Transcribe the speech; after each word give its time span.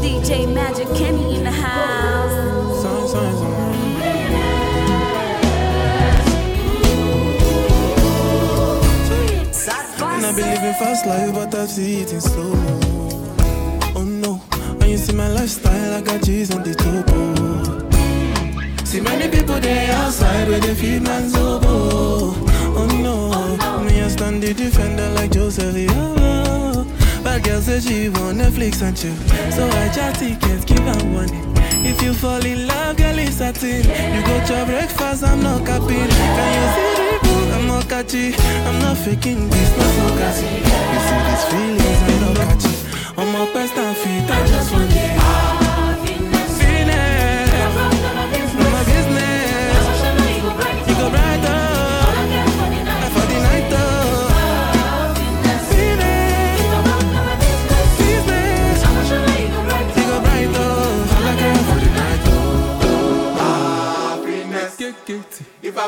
DJ 0.00 0.52
Magic 0.54 0.86
Kenny 0.94 1.36
in 1.38 1.44
the 1.44 1.50
house. 1.50 2.84
And 10.02 10.24
I 10.24 10.32
be 10.36 10.42
living 10.42 10.74
fast 10.74 11.04
life, 11.06 11.34
but 11.34 11.54
I 11.54 11.66
see 11.66 12.02
it 12.02 12.12
in 12.12 12.20
slow. 12.20 12.52
Oh 13.96 14.04
no, 14.04 14.34
when 14.78 14.90
you 14.90 14.96
see 14.96 15.12
my 15.12 15.28
lifestyle, 15.28 15.94
I 15.94 16.00
got 16.00 16.22
G's 16.22 16.54
on 16.54 16.62
the 16.62 16.74
topo. 16.74 17.50
See 18.84 19.00
many 19.00 19.28
people 19.36 19.58
there 19.58 19.92
outside 19.96 20.48
where 20.48 20.60
they 20.60 20.74
feed 20.74 21.02
man's 21.02 21.34
oboe. 21.34 22.34
Oh 22.76 22.86
no, 23.02 23.82
me 23.82 24.00
I 24.00 24.08
stand 24.08 24.42
the 24.42 24.54
defender 24.54 25.08
like 25.10 25.32
Joseph. 25.32 26.39
Bad 27.30 27.44
girl 27.44 27.60
say 27.60 27.78
she 27.78 28.08
want 28.08 28.38
Netflix 28.38 28.82
and 28.82 28.96
chill, 28.96 29.14
so 29.52 29.64
I 29.68 29.88
just 29.94 30.18
tickets, 30.18 30.64
give 30.64 30.84
her 30.90 31.04
money. 31.06 31.40
If 31.88 32.02
you 32.02 32.12
fall 32.12 32.44
in 32.44 32.66
love, 32.66 32.96
girl, 32.96 33.18
it's 33.18 33.36
satin. 33.36 33.84
You 34.14 34.20
go 34.26 34.36
to 34.48 34.64
breakfast, 34.66 35.22
I'm 35.22 35.40
not 35.40 35.64
capping. 35.64 36.10
Can 36.38 36.50
you 36.58 36.66
see 36.74 36.92
the 36.98 37.08
book? 37.22 37.54
I'm 37.54 37.66
not 37.68 37.88
catchy. 37.88 38.34
I'm 38.68 38.78
not 38.80 38.96
faking 38.98 39.48
this, 39.48 39.70
not 39.78 39.90
so 39.96 40.06
catchy. 40.18 40.50
You 40.92 41.00
see 41.06 41.20
these 41.28 41.44
feelings, 41.50 42.00
I'm 42.08 42.20
not 42.24 42.36
catchy. 42.48 42.74
I'm 43.20 43.34
up 43.36 43.54
best 43.54 43.74
and 43.76 43.96
fit, 43.96 44.30
I 44.30 44.46
just 44.48 44.72
want 44.72 44.92
it. 44.92 45.59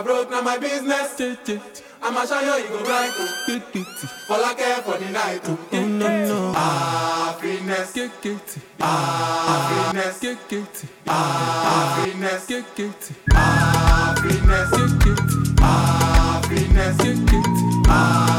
I 0.02 0.04
broke, 0.04 0.30
now 0.30 0.42
my 0.42 0.58
business. 0.58 1.14
I'ma 2.02 2.24
show 2.26 2.40
you, 2.40 2.64
you 2.64 2.68
go 2.70 2.82
bright. 2.84 3.12
oh. 3.14 3.84
For 4.26 4.36
like 4.36 4.58
care 4.58 4.82
for 4.82 4.98
the 4.98 5.08
night. 5.10 5.40
oh. 5.44 5.56
No 5.70 5.88
no. 5.88 6.52
Happiness. 6.52 7.94
Happiness. 7.94 8.58
Happiness. 11.06 12.48
Happiness. 14.26 14.86
Happiness. 16.50 18.31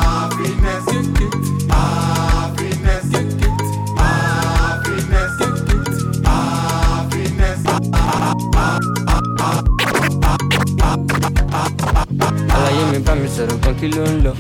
Àlàyé 12.74 12.92
mi 12.92 13.00
bá 13.06 13.14
mi 13.16 13.28
sọ̀rọ̀ 13.36 13.58
kan 13.64 13.74
kí 13.80 13.88
ló 13.96 14.04
ń 14.14 14.24
lọ. 14.26 14.32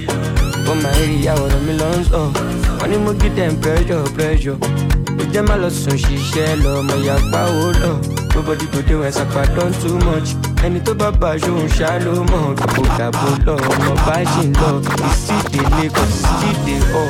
Ó 0.69 0.73
máa 0.83 0.93
rí 1.07 1.17
àwòrán 1.33 1.61
mi 1.67 1.73
lọ 1.81 1.87
ń 1.99 2.03
sọ. 2.11 2.19
Wọ́n 2.79 2.89
ní 2.91 2.97
mo 3.05 3.11
gí 3.19 3.29
dem 3.37 3.53
pressure 3.61 4.03
pressure. 4.15 4.57
Ó 5.19 5.23
jẹ́ 5.33 5.43
má 5.47 5.55
lọ 5.61 5.69
sùn 5.69 5.97
ṣiṣẹ́ 6.03 6.59
lọ 6.63 6.71
ọmọ 6.79 6.93
ìyá 7.03 7.15
pàwó 7.31 7.65
lọ. 7.81 7.91
Nobody 8.35 8.65
go 8.73 8.79
dey 8.87 8.95
when 9.01 9.11
sapa 9.11 9.41
don 9.55 9.71
too 9.81 9.97
much. 10.05 10.29
Ẹni 10.65 10.79
tó 10.85 10.93
bá 10.93 11.11
bá 11.21 11.29
aṣọ 11.35 11.51
ṣá 11.77 11.89
ló 12.05 12.13
mọ̀. 12.31 12.55
Gbogbo 12.57 12.81
gàbó 12.97 13.27
lọ 13.47 13.55
ọmọ 13.71 13.91
bá 14.07 14.15
ṣì 14.31 14.43
ń 14.49 14.53
lọ 14.61 14.69
ìsídèlé 15.09 15.85
kò 15.95 16.03
sídè 16.19 16.75
ọ̀. 17.01 17.05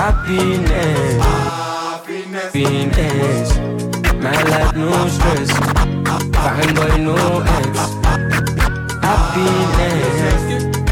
Happiness. 0.00 1.22
Happiness. 2.34 3.48
My 4.24 4.38
life 4.50 4.72
no 4.80 4.90
stress. 5.14 5.50
Fine 6.42 6.72
boy 6.76 6.94
no 7.06 7.16
ex 7.58 7.76
happiness, 9.08 10.18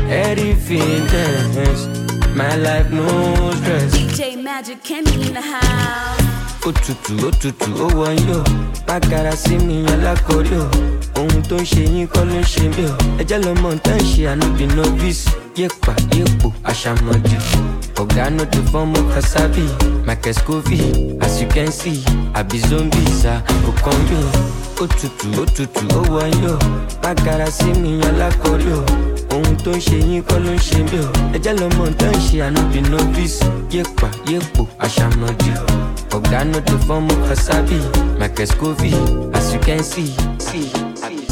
everythingness. 0.09 1.81
My 2.34 2.54
life 2.56 2.91
no 2.91 3.06
stress. 3.60 3.93
DJ 3.97 4.43
Magic 4.43 4.82
Kenny 4.82 5.12
in 5.27 5.34
the 5.34 5.43
house. 5.43 6.22
Òtútù 6.66 7.15
òtútù 7.28 7.71
ó 7.84 7.88
má 8.88 8.97
gara 9.10 9.32
sí 9.37 9.55
mi 9.66 9.76
o. 10.59 10.66
Ohun 11.21 11.43
tó 11.49 11.56
ń 11.56 11.65
ṣe 11.71 11.82
yín 11.93 12.06
kọ́ 12.12 12.22
ló 12.28 12.38
ń 12.41 12.44
ṣe 12.53 12.65
mí 12.76 12.84
o. 12.91 12.94
Ẹjẹ́ 13.22 13.38
lọ 13.44 13.53
mọ̀ 13.62 13.78
tá 13.84 13.93
ń 13.97 14.03
ṣe 14.10 14.22
ànúbì 14.32 14.66
novice 14.76 15.25
yepa, 15.56 15.94
yepo, 16.17 16.53
ashamadu. 16.65 17.37
Ogano 17.97 18.44
the 18.50 18.62
form 18.71 18.91
of 18.94 19.05
kasabi, 19.15 19.67
makescovi. 20.05 21.19
As 21.22 21.41
you 21.41 21.49
can 21.49 21.72
see, 21.72 22.05
I 22.34 22.43
be 22.43 22.59
zombies, 22.59 23.25
I 23.27 23.41
okonjo. 23.67 24.21
Òtútù, 24.77 25.28
òtútù, 25.41 25.84
ó 25.99 26.03
wọ̀nyó. 26.12 26.59
Bákàrà 27.03 27.47
sí 27.50 27.65
mi 27.81 28.00
alákọ̀rí 28.09 28.72
o. 28.72 28.84
Ohun 29.34 29.56
tó 29.65 29.71
ń 29.72 29.81
ṣe 29.81 29.97
yín 30.05 30.22
kọ́ 30.22 30.39
ló 30.44 30.53
ń 30.53 30.59
ṣe 30.59 30.78
mí 30.84 30.99
o. 31.00 31.09
Ẹjẹ́ 31.37 31.55
lọmọ 31.61 31.84
tó 31.99 32.06
ń 32.06 32.17
ṣe 32.27 32.37
ànúbì 32.47 32.81
novice. 32.91 33.41
Yepa, 33.73 34.09
yepo, 34.28 34.69
ashamadu. 34.78 35.53
Ogano 36.12 36.61
the 36.65 36.77
form 36.87 37.09
of 37.09 37.19
kasabi, 37.28 37.81
makescovi. 38.21 38.93
As 39.34 39.53
you 39.55 39.61
can 39.61 39.83
see, 39.83 40.12
see, 40.38 40.69
see. 40.69 41.27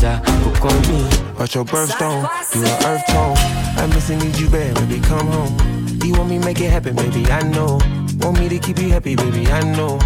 watch 1.39 1.55
your 1.55 1.65
birth 1.65 1.91
birthstone? 1.99 2.23
You 2.55 2.63
are 2.65 2.95
earth 2.95 3.07
tone. 3.07 3.64
I 3.77 3.87
miss 3.87 4.11
and 4.11 4.23
need 4.23 4.39
you 4.39 4.49
bad, 4.49 4.75
baby, 4.77 5.01
come 5.01 5.27
home. 5.27 5.57
You 6.03 6.13
want 6.15 6.31
me 6.31 6.39
make 6.39 6.61
it 6.61 6.71
happen, 6.71 6.95
baby, 6.97 7.27
I 7.31 7.43
know. 7.43 7.81
Want 8.21 8.39
me 8.39 8.49
to 8.49 8.59
keep 8.59 8.79
you 8.79 8.91
happy, 8.91 9.17
baby, 9.17 9.47
I 9.49 9.63
know. 9.77 9.99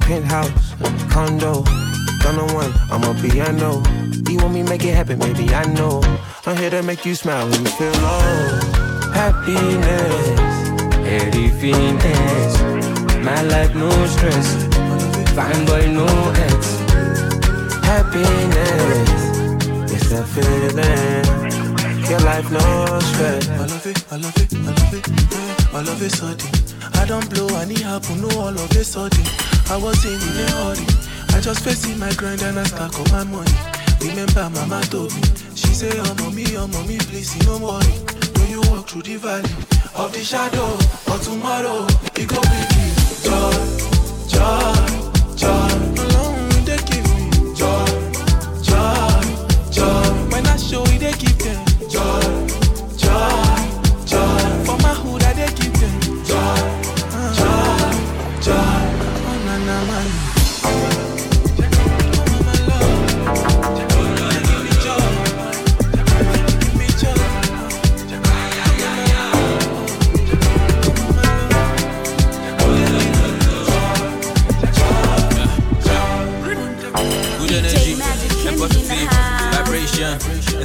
Penthouse, 0.00 0.74
condo, 1.10 1.64
don't 2.22 2.36
know 2.36 2.54
one, 2.54 2.72
I'm 2.90 3.02
a 3.04 3.14
piano. 3.20 3.82
You 4.28 4.38
want 4.38 4.54
me 4.54 4.62
make 4.62 4.84
it 4.84 4.94
happen, 4.94 5.18
baby, 5.18 5.52
I 5.54 5.64
know. 5.74 6.02
I'm 6.46 6.56
here 6.56 6.70
to 6.70 6.82
make 6.82 7.04
you 7.04 7.14
smile 7.14 7.48
when 7.48 7.60
you 7.60 7.70
feel 7.72 7.92
low. 7.92 8.60
Happiness, 9.12 10.70
Everythingness. 11.10 12.52
My 13.24 13.42
life 13.42 13.74
no 13.74 13.90
stress. 14.06 14.64
Fine 15.34 15.66
boy 15.66 15.86
no 15.92 16.06
ex. 16.46 16.78
happiness. 17.82 19.10
It's 19.92 20.08
that 20.10 20.26
feeling. 20.28 21.29
Your 22.10 22.18
life 22.20 22.50
no 22.50 22.58
stress. 22.58 23.48
I 23.48 23.66
love 23.66 23.86
it, 23.86 24.04
I 24.10 24.16
love 24.16 24.36
it, 24.36 24.52
I 24.52 24.66
love 24.66 24.94
it, 24.94 25.06
yeah, 25.30 25.78
I 25.78 25.80
love 25.80 26.02
it 26.02 26.10
sudden. 26.10 26.50
I 26.94 27.04
don't 27.06 27.30
blow, 27.30 27.46
I 27.56 27.64
need 27.66 27.78
happen, 27.82 28.20
no 28.20 28.28
all 28.40 28.48
of 28.48 28.76
it 28.76 28.84
sudden. 28.84 29.24
I 29.70 29.76
was 29.76 30.04
in 30.04 30.18
in 30.18 30.44
a 30.44 30.50
hurry. 30.58 30.86
I 31.36 31.40
just 31.40 31.62
facing 31.62 32.00
my 32.00 32.12
grind 32.14 32.42
and 32.42 32.58
I 32.58 32.64
stack 32.64 32.98
up 32.98 33.12
my 33.12 33.22
money. 33.22 33.52
Remember 34.00 34.50
mama 34.50 34.82
told 34.90 35.14
me, 35.14 35.22
she 35.54 35.68
say, 35.68 35.92
oh 35.94 36.14
mommy, 36.18 36.56
oh 36.56 36.66
mommy, 36.66 36.98
please, 36.98 37.30
no 37.46 37.58
worry. 37.58 37.94
When 38.38 38.50
you 38.50 38.60
walk 38.72 38.88
through 38.88 39.02
the 39.02 39.14
valley 39.14 39.54
of 39.94 40.12
the 40.12 40.24
shadow, 40.24 40.76
but 41.06 41.22
tomorrow, 41.22 41.86
it 42.16 42.26
go 42.26 42.42
joy, 43.22 43.54
joy, 44.26 44.90
joy. 44.96 44.99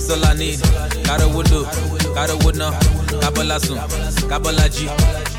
That's 0.07 0.21
all 0.21 0.25
I 0.29 0.33
need. 0.37 0.61
Gotta 1.03 1.27
would 1.27 1.47
do, 1.47 1.63
gotta 2.13 2.37
would 2.45 2.55
know. 2.57 2.69
Kabbalah 3.21 3.59
soon, 3.59 3.79
Kabbalah 4.29 4.69
G. 4.69 4.85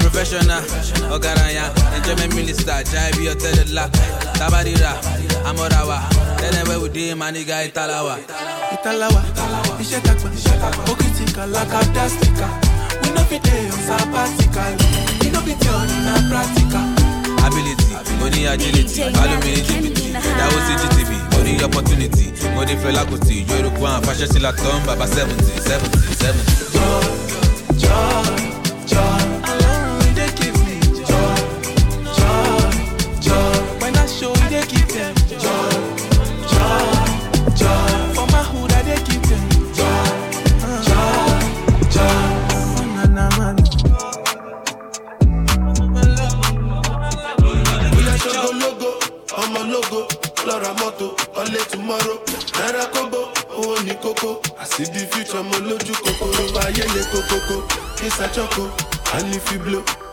Professional, 0.02 0.58
oh 0.58 1.18
Ogaraya, 1.18 1.70
enjoyment 1.94 2.34
minister, 2.34 2.72
Jaibi 2.72 3.30
Otelala, 3.30 3.86
Tabarira, 4.34 4.98
Amorawa. 5.46 6.08
Tell 6.38 6.50
them 6.50 6.66
where 6.66 6.80
we 6.80 6.88
did, 6.88 7.16
my 7.16 7.30
nigga 7.30 7.62
Italawa. 7.70 8.18
Italawa, 8.74 9.22
iṣẹ́ 9.78 10.00
tàgbà, 10.02 10.82
ó 10.90 10.94
critical 10.98 11.48
like 11.50 11.72
a 11.72 11.80
dastica. 11.94 12.48
We 13.02 13.10
no 13.14 13.22
fit 13.30 13.42
dey 13.44 13.70
on 13.70 13.78
sabbatical, 13.86 14.74
we 15.20 15.30
no 15.30 15.40
fit 15.46 15.66
on 15.68 15.88
in 15.94 16.08
a 16.10 16.28
practical 16.28 16.95
ability, 17.56 18.16
money 18.20 18.46
agility, 18.46 19.02
aluminium, 19.02 19.84
ìdáwó 20.28 20.58
sí 20.66 20.74
GTV, 20.82 21.10
money 21.36 21.62
opportunity, 21.64 22.32
money 22.54 22.76
fẹlákùtì, 22.76 23.46
one, 23.80 24.00
fashion 24.06 24.28
sí 24.32 24.38
latom, 24.40 24.86
baba 24.86 25.06
seventy 25.06 25.52
seventy 25.68 25.98
seventy. 26.20 26.75
If 59.56 60.05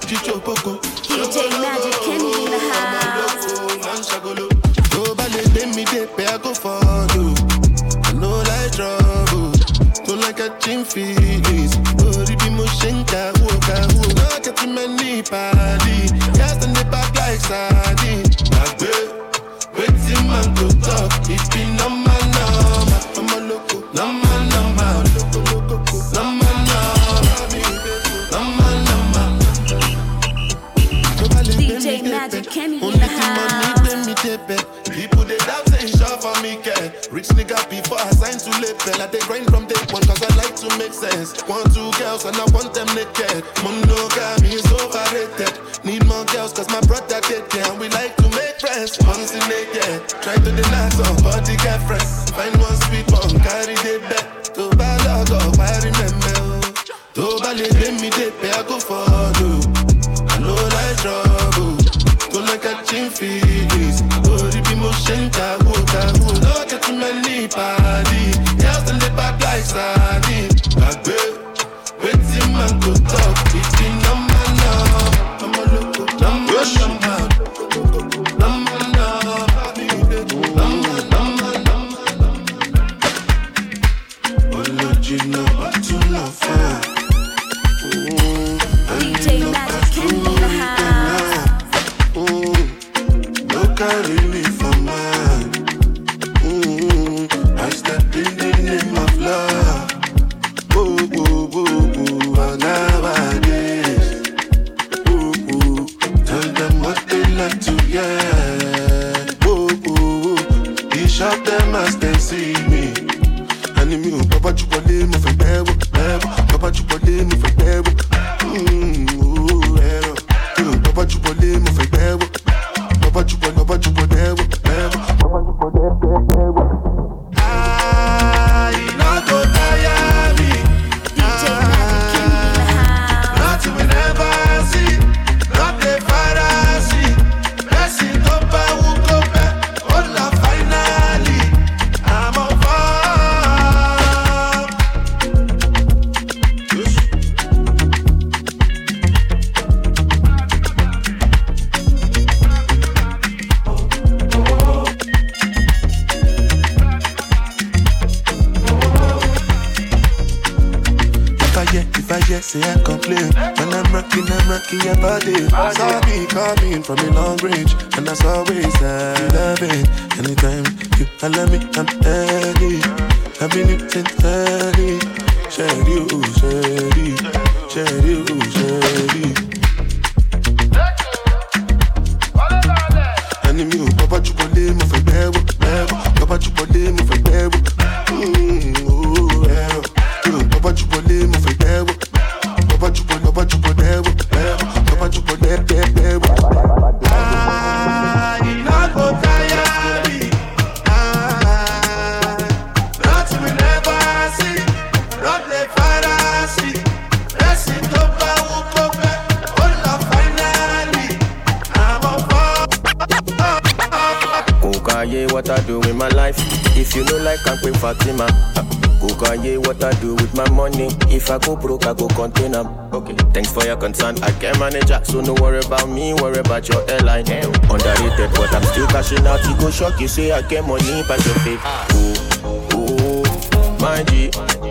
Kokaye, 215.04 215.32
what 215.34 215.50
I 215.50 215.60
do 215.68 215.80
with 215.80 215.96
my 215.96 216.08
life. 216.10 216.36
If 216.78 216.96
you 216.96 217.04
know 217.06 217.18
like 217.18 217.46
I'm 217.46 217.58
Queen 217.60 217.74
Fatima. 217.74 218.24
uh, 218.24 218.64
Kokaye, 219.02 219.58
what 219.58 219.84
I 219.84 219.92
do 220.00 220.16
with 220.16 220.34
my 220.34 220.50
money. 220.52 220.88
If 221.14 221.30
I 221.30 221.38
go 221.40 221.56
broke, 221.58 221.86
I 221.86 221.94
go 221.94 222.08
contain. 222.08 222.56
Okay, 222.56 223.14
thanks 223.34 223.52
for 223.52 223.64
your 223.66 223.76
concern. 223.76 224.22
I 224.24 224.32
can 224.40 224.58
manage 224.60 224.90
it, 224.92 225.06
so 225.06 225.20
no 225.20 225.34
worry 225.36 225.60
about 225.60 225.90
me, 225.90 226.14
worry 226.14 226.38
about 226.40 226.70
your 226.70 226.90
airline. 226.90 227.28
Underrated, 227.28 228.32
but 228.32 228.54
I'm 228.54 228.64
still 228.64 228.88
cashing 228.88 229.26
out. 229.28 229.44
You 229.44 229.56
go 229.58 229.70
shock, 229.72 230.00
you 230.00 230.08
say 230.08 230.32
I 230.32 230.42
get 230.44 230.66
money, 230.66 231.04
pass 231.04 231.26
your 231.26 231.36
faith. 231.44 231.60
Oh, 231.64 232.64
oh, 232.74 233.78
my 233.82 234.04
G, 234.04 234.30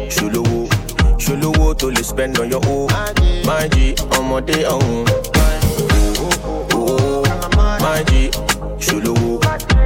Shuluwo. 0.08 0.66
Shuluwo 1.18 1.76
to 1.78 1.86
le 1.88 2.02
spend 2.02 2.38
on 2.38 2.48
your 2.50 2.64
own. 2.66 2.88
My 3.44 3.68
G, 3.68 3.94
ọmọdé 4.16 4.64
ọ̀hún. 4.64 5.04
Oh, 6.72 6.72
oh, 6.72 7.78
my 7.80 8.02
G, 8.04 8.30
Shuluwo. 8.78 9.42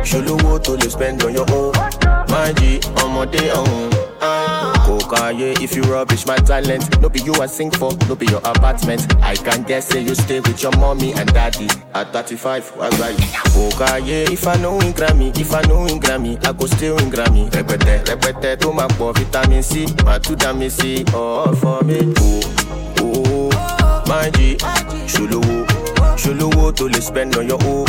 Shuluwo 0.07 0.63
to 0.63 0.73
le 0.73 0.89
spend 0.91 1.23
on 1.25 1.35
your 1.35 1.51
own. 1.53 1.73
My 2.29 2.53
G, 2.59 2.81
ọmọdé 3.03 3.51
ọ̀hún. 3.53 3.91
Kokaye, 4.87 5.61
if 5.61 5.75
you 5.75 5.83
rubbish 5.83 6.27
my 6.27 6.37
talent, 6.37 6.85
no 7.03 7.09
be 7.09 7.21
you 7.21 7.35
I 7.43 7.47
sing 7.47 7.71
for, 7.73 7.91
no 8.09 8.15
be 8.15 8.27
your 8.27 8.41
apartment. 8.45 9.03
I 9.23 9.35
can 9.35 9.65
guess 9.65 9.89
say 9.89 10.01
you 10.01 10.15
stay 10.15 10.39
with 10.41 10.63
your 10.63 10.71
mommy 10.79 11.13
and 11.13 11.33
daddy 11.35 11.67
at 11.95 12.13
35. 12.13 12.69
Why 12.77 12.89
right? 13.01 13.17
Kokaye, 13.53 14.31
if 14.31 14.47
I 14.47 14.57
know 14.63 14.79
in 14.81 14.93
Grammy, 14.93 15.37
if 15.39 15.53
I 15.53 15.63
know 15.63 15.87
in 15.87 15.99
Grammy, 16.01 16.39
I 16.47 16.53
go 16.53 16.67
still 16.67 16.97
in 16.99 17.11
Grammy. 17.11 17.51
Rẹpẹtẹ, 17.51 18.05
rẹpẹtẹ 18.07 18.57
tó 18.57 18.73
máa 18.73 18.89
pọ̀ 18.99 19.13
vitamin 19.19 19.63
C, 19.63 19.87
máa 20.05 20.19
tún 20.19 20.37
dá 20.39 20.53
mi 20.53 20.69
sí, 20.71 21.05
all 21.15 21.49
oh, 21.49 21.55
for 21.57 21.83
me. 21.85 21.99
Oh, 22.21 22.41
oh, 23.03 23.51
oh. 23.51 24.03
my 24.07 24.31
G, 24.31 24.57
ṣolówó, 25.09 25.66
ṣolówó 26.17 26.73
tó 26.73 26.87
lè 26.89 27.01
spend 27.01 27.37
on 27.37 27.47
your 27.49 27.59
own. 27.65 27.87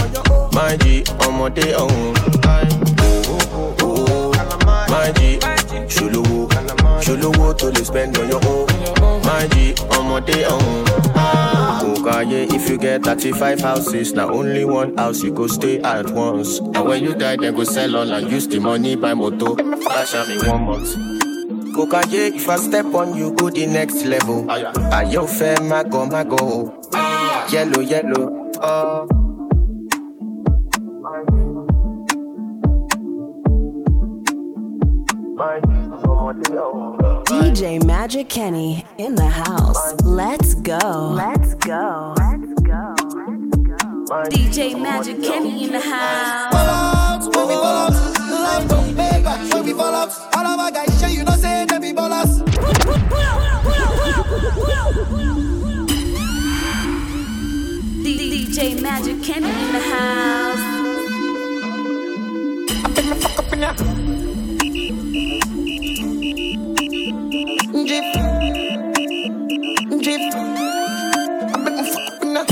My 0.53 0.75
G, 0.77 1.03
ọmọdé 1.27 1.73
ọ̀hún. 1.83 2.13
Oh, 3.59 3.83
oh, 3.83 4.31
my 4.89 5.11
G, 5.17 5.39
ṣolówó, 5.87 6.47
ṣolówó 7.01 7.53
tó 7.53 7.67
lè 7.71 7.83
spend 7.85 8.17
on 8.17 8.29
your 8.29 8.41
own. 8.47 8.65
My 9.23 9.47
G, 9.51 9.73
ọmọdé 9.89 10.45
ọ̀hún. 10.47 10.83
Kokaye, 11.81 12.47
if 12.53 12.69
you 12.69 12.77
get 12.77 13.03
35 13.03 13.59
houses, 13.61 14.13
na 14.13 14.25
only 14.27 14.63
one 14.65 14.95
house 14.97 15.21
you 15.23 15.31
go 15.33 15.47
stay 15.47 15.79
at 15.81 16.09
once. 16.11 16.59
And 16.59 16.85
when 16.87 17.03
you 17.03 17.13
die, 17.15 17.35
then 17.37 17.55
go 17.55 17.63
sell 17.63 17.95
all 17.95 18.11
and 18.11 18.31
use 18.31 18.47
the 18.47 18.59
money 18.59 18.95
buy 18.95 19.13
motor. 19.13 19.59
Am 19.59 20.31
in 20.31 20.47
one 20.47 20.63
month. 20.63 20.95
Kokaye, 21.75 22.33
if 22.35 22.49
I 22.49 22.55
step 22.57 22.85
on 22.93 23.15
you, 23.15 23.31
go 23.33 23.49
the 23.49 23.65
next 23.67 24.05
level. 24.05 24.43
Ayo 24.45 25.27
fair, 25.27 25.59
my 25.61 25.83
go, 25.83 26.05
my 26.05 26.23
go. 26.23 26.73
Yellow, 27.49 27.79
yellow. 27.79 28.51
Oh. 28.61 29.07
DJ 37.25 37.85
Magic 37.85 38.27
Kenny 38.27 38.83
in 38.97 39.15
the 39.15 39.25
house. 39.25 40.01
Let's 40.03 40.55
go. 40.55 40.77
Let's 41.15 41.53
go. 41.55 42.13
Let's 42.17 42.53
go. 42.55 42.95
Let's 42.97 43.55
go. 43.61 44.23
DJ 44.29 44.77
Magic 44.81 45.23
Kenny 45.23 45.63
in 45.65 45.71
the 45.71 45.79
house. 45.79 46.53
Fallout, 46.53 47.35
when 47.35 47.47
we 47.47 47.53
fall 47.53 47.65
out, 47.65 47.93
life 48.29 48.67
don't 48.67 48.95
pay 48.95 49.23
back 49.23 49.53
when 49.53 49.63
we 49.63 49.71
fall 49.71 49.93
out. 49.95 50.09
All 50.35 50.45
of 50.45 50.59
our 50.59 50.71
guys 50.71 50.93
say 50.99 51.13
you 51.13 51.23
know 51.23 51.31
say 51.35 51.66
Magic 58.57 59.21
Kenny 59.23 59.49
in 59.49 59.71
the 59.71 59.79
house. 59.79 60.57
I 62.83 62.91
been 62.95 63.09
me 63.11 63.15
fuck 63.15 63.37
up 63.37 63.53
in 63.53 63.61
ya. 63.61 63.73
Drip, 67.85 68.05
drip. 70.01 70.21
I 70.33 71.57
been 71.63 71.75
me 71.75 71.83
fuck 71.91 72.13
up 72.13 72.23
in 72.23 72.33
ya. 72.33 72.43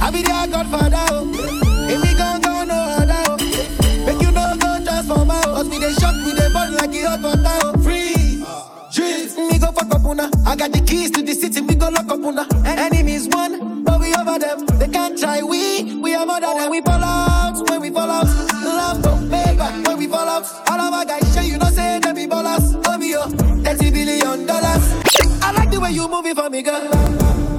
I 0.00 0.10
be 0.10 0.22
their 0.22 0.46
godfather, 0.48 1.04
oh. 1.10 1.86
If 1.90 2.00
we 2.02 2.14
gon' 2.16 2.40
go 2.40 2.64
no 2.64 2.74
other, 2.74 3.22
oh. 3.28 3.36
Make 4.06 4.22
you 4.22 4.30
no 4.32 4.56
go 4.58 4.82
transform, 4.82 5.30
oh. 5.30 5.42
Cause 5.44 5.68
we 5.68 5.78
dey 5.78 5.92
shock, 5.92 6.14
we 6.24 6.32
dey 6.32 6.48
burn 6.48 6.74
like 6.76 6.90
the 6.92 7.02
hot 7.02 7.20
water, 7.20 7.42
oh. 7.44 7.81
Una. 10.12 10.30
I 10.46 10.56
got 10.56 10.72
the 10.72 10.80
keys 10.80 11.10
to 11.12 11.22
the 11.22 11.34
city, 11.34 11.60
we 11.62 11.74
go 11.74 11.88
lock 11.88 12.08
up 12.08 12.20
una. 12.20 12.46
Enemies 12.66 13.28
one, 13.28 13.82
but 13.84 13.98
we 14.00 14.14
over 14.14 14.38
them. 14.38 14.66
They 14.78 14.88
can't 14.88 15.18
try 15.18 15.42
we, 15.42 15.96
we 16.00 16.14
are 16.14 16.26
more 16.26 16.40
than 16.40 16.56
them. 16.56 16.70
We 16.70 16.80
fall 16.82 17.02
out 17.02 17.68
when 17.68 17.80
we 17.80 17.90
fall 17.90 18.10
out. 18.10 18.26
Love 18.62 19.02
don't 19.02 19.30
pay 19.30 19.56
back 19.56 19.86
when 19.86 19.98
we 19.98 20.06
fall 20.06 20.28
out. 20.28 20.44
All 20.68 20.80
of 20.80 20.92
our 20.92 21.04
guys 21.04 21.26
say 21.32 21.46
you 21.48 21.58
know 21.58 21.66
say 21.70 21.98
them 21.98 22.14
be 22.14 22.26
ballers. 22.26 22.74
OBO, 22.86 23.62
30 23.64 23.90
billion 23.90 24.46
dollars. 24.46 24.84
I 25.42 25.52
like 25.52 25.70
the 25.70 25.80
way 25.80 25.90
you 25.92 26.06
move 26.08 26.26
it 26.26 26.36
for 26.36 26.48
me, 26.50 26.62
girl. 26.62 26.80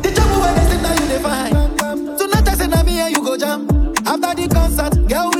The 0.01 0.11
trouble 0.13 0.41
when 0.41 0.55
they 0.55 0.65
sit 0.69 0.81
now 0.81 0.93
you 0.93 1.07
define. 1.09 2.17
Tonight 2.17 2.47
I 2.47 2.55
say 2.55 2.67
na 2.67 2.83
me 2.83 2.99
and 2.99 3.15
you 3.15 3.23
go 3.23 3.35
jam. 3.37 3.67
After 4.05 4.35
the 4.35 4.47
concert, 4.53 5.07
girl 5.07 5.31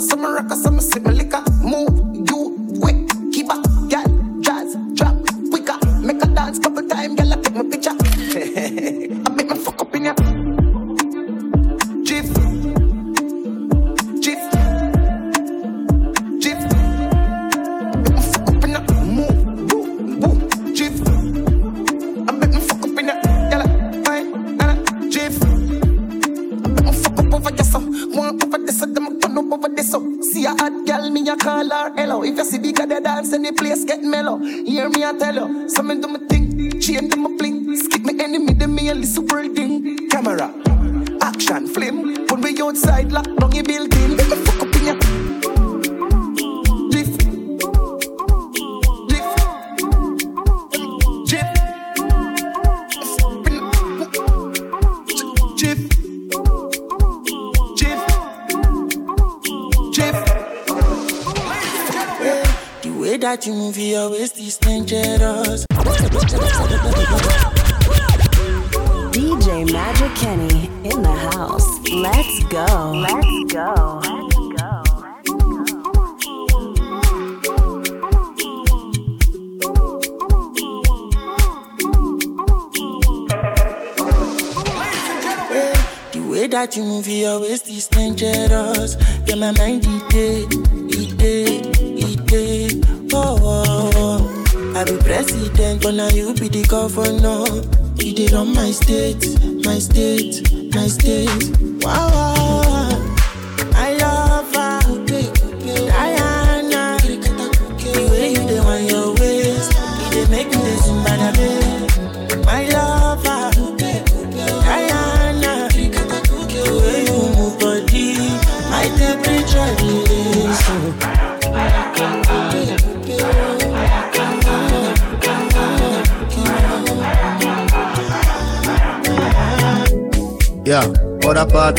Some 0.00 0.22
move, 0.22 0.50
as 0.50 0.62
some 0.62 0.79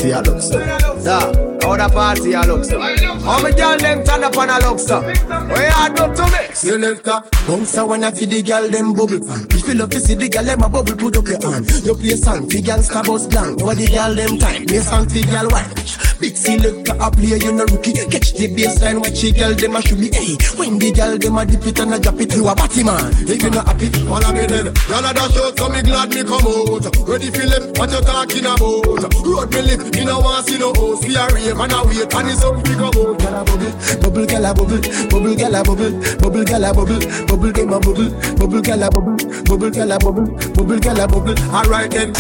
party 0.02 0.14
I 0.14 0.22
look 0.22 0.42
so. 0.42 0.60
Yeah, 0.60 1.68
other 1.68 1.94
party 1.94 2.36
I 2.36 2.46
look 2.46 2.66
so. 2.66 2.80
How 2.80 3.44
me 3.44 3.52
girl 3.54 3.78
them 3.78 4.04
turn 4.04 4.24
up 4.24 4.38
and 4.38 4.52
I 4.52 4.60
look 4.60 4.80
so. 4.80 5.02
What 5.02 5.90
you 5.90 5.96
do 5.96 6.16
to 6.16 6.24
me? 6.32 6.54
Selector, 6.54 7.22
bounce 7.48 7.78
a 7.78 7.86
wanna 7.86 8.16
see 8.16 8.26
the 8.26 8.42
girl 8.42 8.68
them 8.70 8.94
bubble 8.94 9.20
pan. 9.20 9.48
If 9.52 9.68
you 9.68 9.74
love 9.76 9.90
to 9.92 10.00
see 10.00 10.16
the 10.16 10.30
girl 10.30 10.44
them 10.44 10.62
a 10.62 10.70
bubble, 10.70 10.96
put 10.96 11.18
up 11.18 11.28
your 11.28 11.52
hand. 11.52 11.70
You 11.86 11.96
play 11.96 12.16
song, 12.16 12.50
fi 12.50 12.62
gangsta 12.62 13.06
bus 13.06 13.28
blank. 13.28 13.62
Over 13.62 13.76
the 13.76 13.88
girl 13.88 14.16
them 14.16 14.38
time, 14.40 14.66
play 14.66 14.80
song 14.80 15.08
fi 15.10 15.22
girl 15.22 15.50
white. 15.50 15.91
Big 16.22 16.38
selector 16.38 16.94
a 17.02 17.10
play, 17.10 17.42
you 17.42 17.52
no 17.52 17.66
rookie. 17.66 17.98
Catch 17.98 18.38
the 18.38 18.46
baseline, 18.54 19.02
watch 19.02 19.26
the 19.26 19.34
girl 19.34 19.58
them 19.58 19.76
a 19.76 19.82
shoot 19.82 19.98
me. 19.98 20.14
Hey, 20.14 20.38
when 20.54 20.78
the 20.78 20.94
girl 20.94 21.18
them 21.18 21.38
a 21.38 21.46
dip 21.50 21.66
it 21.66 21.80
and 21.82 21.94
a 21.94 21.98
drop 21.98 22.22
it, 22.22 22.36
you 22.38 22.48
a 22.48 22.54
batty 22.54 22.84
man. 22.86 23.10
If 23.26 23.42
you 23.42 23.50
not 23.50 23.66
happy, 23.66 23.90
All 24.06 24.22
of 24.22 24.30
me 24.30 24.46
dead. 24.46 24.70
Y'all 24.86 25.02
a 25.02 25.10
dash 25.18 25.34
out, 25.42 25.58
so 25.58 25.66
me 25.74 25.82
glad 25.82 26.14
me 26.14 26.22
come 26.22 26.46
out. 26.46 26.86
Ready 27.10 27.34
for 27.34 27.42
left, 27.50 27.74
what 27.74 27.90
you 27.90 28.06
talking 28.06 28.46
about? 28.46 29.02
Road 29.26 29.50
me 29.50 29.66
live, 29.66 29.82
me 29.98 30.06
no 30.06 30.22
want 30.22 30.46
see 30.46 30.62
no 30.62 30.70
host. 30.78 31.10
We 31.10 31.18
a 31.18 31.26
rave 31.34 31.58
and 31.58 31.74
a 31.74 31.82
wait, 31.90 32.14
and 32.14 32.30
it's 32.30 32.46
up 32.46 32.62
we 32.70 32.78
go 32.78 32.94
out. 32.94 33.18
girl 33.18 33.34
a 33.34 33.42
bubble, 33.42 33.74
bubble 34.06 34.30
girl 34.30 34.46
a 34.46 34.54
bubble, 34.54 34.78
bubble 35.10 35.34
girl 35.34 35.56
a 35.56 35.64
bubble, 35.66 35.90
bubble 36.22 36.46
girl 36.46 36.62
a 36.62 36.70
bubble, 36.70 37.02
bubble 37.26 37.50
them 37.50 37.74
a 37.74 37.82
bubble, 37.82 38.14
bubble 38.38 38.62
girl 38.62 38.84
a 38.84 38.90
bubble, 38.94 39.18
bubble 39.50 39.74
girl 39.74 39.92
a 39.92 39.98
bubble, 39.98 40.30
bubble 40.54 40.78
girl 40.80 41.02
a 41.02 41.08
bubble. 41.10 41.34
Alright 41.50 41.90
then. 41.90 42.14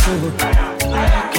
My 0.92 1.32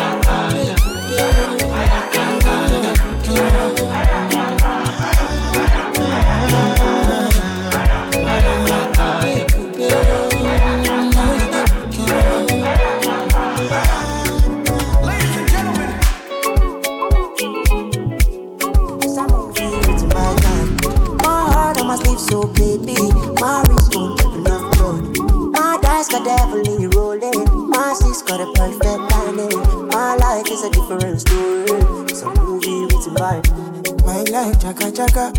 different 30.98 31.20
story. 31.20 31.64
It's 32.08 32.22
a 32.22 32.30
movie 32.34 32.84
a 32.84 33.10
vibe. 33.16 34.06
My 34.06 34.22
life, 34.30 34.60
chaka 34.60 34.90
chaka. 34.92 35.32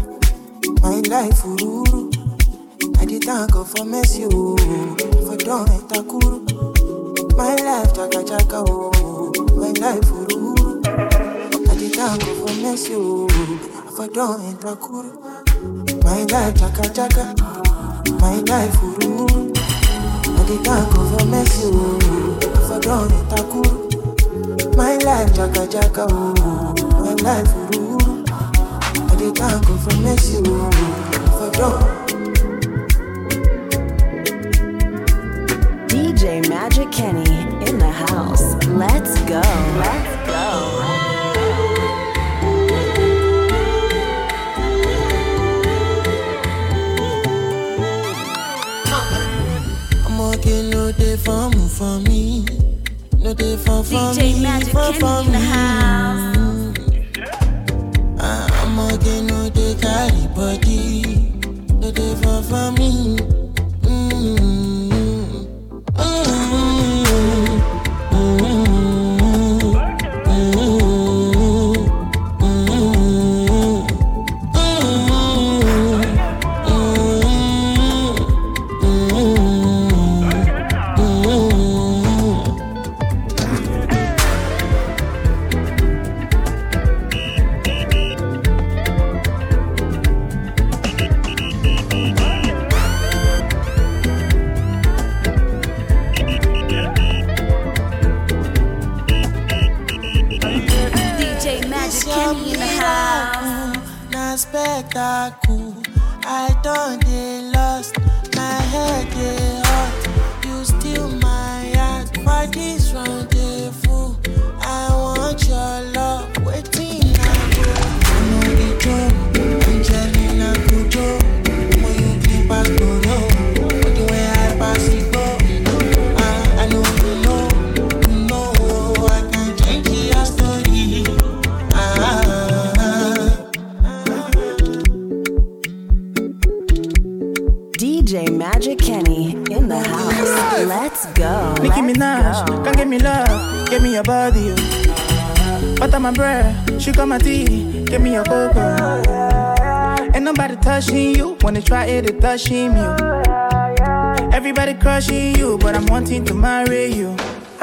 My 0.82 1.00
life, 1.08 1.42
ururu. 1.44 2.10
I 3.00 3.06
did 3.06 3.24
thank 3.24 3.52
God 3.52 3.68
for 3.70 3.86
mercy, 3.86 4.26
oh. 4.32 4.58
For 5.26 5.38
don't 5.38 5.70
enter 5.70 6.04
kuru. 6.04 6.46
My 7.36 7.56
life, 7.56 7.94
chaka 7.94 8.24
chaka, 8.24 8.64
oh. 8.68 9.32
My 9.56 9.72
life, 9.84 10.02
ururu. 10.02 10.86
I 11.70 11.76
did 11.76 11.94
thank 11.94 12.22
God 12.22 12.38
for 12.50 12.56
mercy, 12.62 12.94
oh. 12.96 13.28
For 13.96 14.08
don't 14.08 14.42
enter 14.42 14.76
kuru. 14.76 15.12
My 16.04 16.24
life, 16.24 16.58
chaka 16.58 16.90
chaka. 16.94 17.36
My 18.20 18.36
life, 18.50 18.74
ururu. 18.82 19.56
I 19.56 20.48
did 20.48 20.64
thank 20.66 20.96
God 20.96 21.20
for 21.20 21.26
mercy, 21.28 21.64
oh. 21.66 22.40
For 22.68 22.80
don't 22.80 23.12
enter 23.12 23.44
kuru. 23.44 23.83
My 24.76 24.98
life, 24.98 25.34
chaka 25.36 25.68
chaka, 25.68 26.08
oh, 26.10 26.34
oh, 26.40 26.74
oh, 26.76 26.76
oh. 26.78 27.06
My 27.06 27.14
life, 27.24 27.48
ururu. 27.72 28.28
I 29.12 29.16
did 29.16 29.36
thank 29.38 29.66
God 29.68 29.80
for 29.84 29.96
mercy, 30.02 30.42
Magic 54.84 55.00
for 55.00 55.08
Kenny 55.08 55.24
for 55.24 55.28
in 55.28 55.32
the 55.32 55.40
me. 55.40 56.23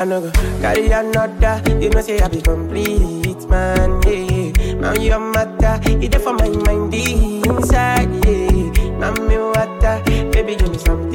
I 0.01 0.05
know 0.07 0.19
go 0.23 0.31
carry 0.63 0.87
another. 0.91 1.61
You 1.79 1.91
know 1.91 2.01
say 2.01 2.21
I 2.21 2.29
be 2.29 2.41
complete, 2.41 3.47
man. 3.51 4.01
Yeah, 4.09 4.75
man 4.77 4.99
you 4.99 5.21
matter. 5.21 5.79
It 5.91 6.13
there 6.13 6.21
for 6.21 6.33
my 6.33 6.49
mind 6.49 6.95
inside. 6.95 8.09
Yeah, 8.25 8.97
man 8.97 9.29
me 9.29 9.37
water. 9.37 10.01
Baby 10.33 10.57
give 10.57 10.71
me 10.71 10.79
something 10.79 11.10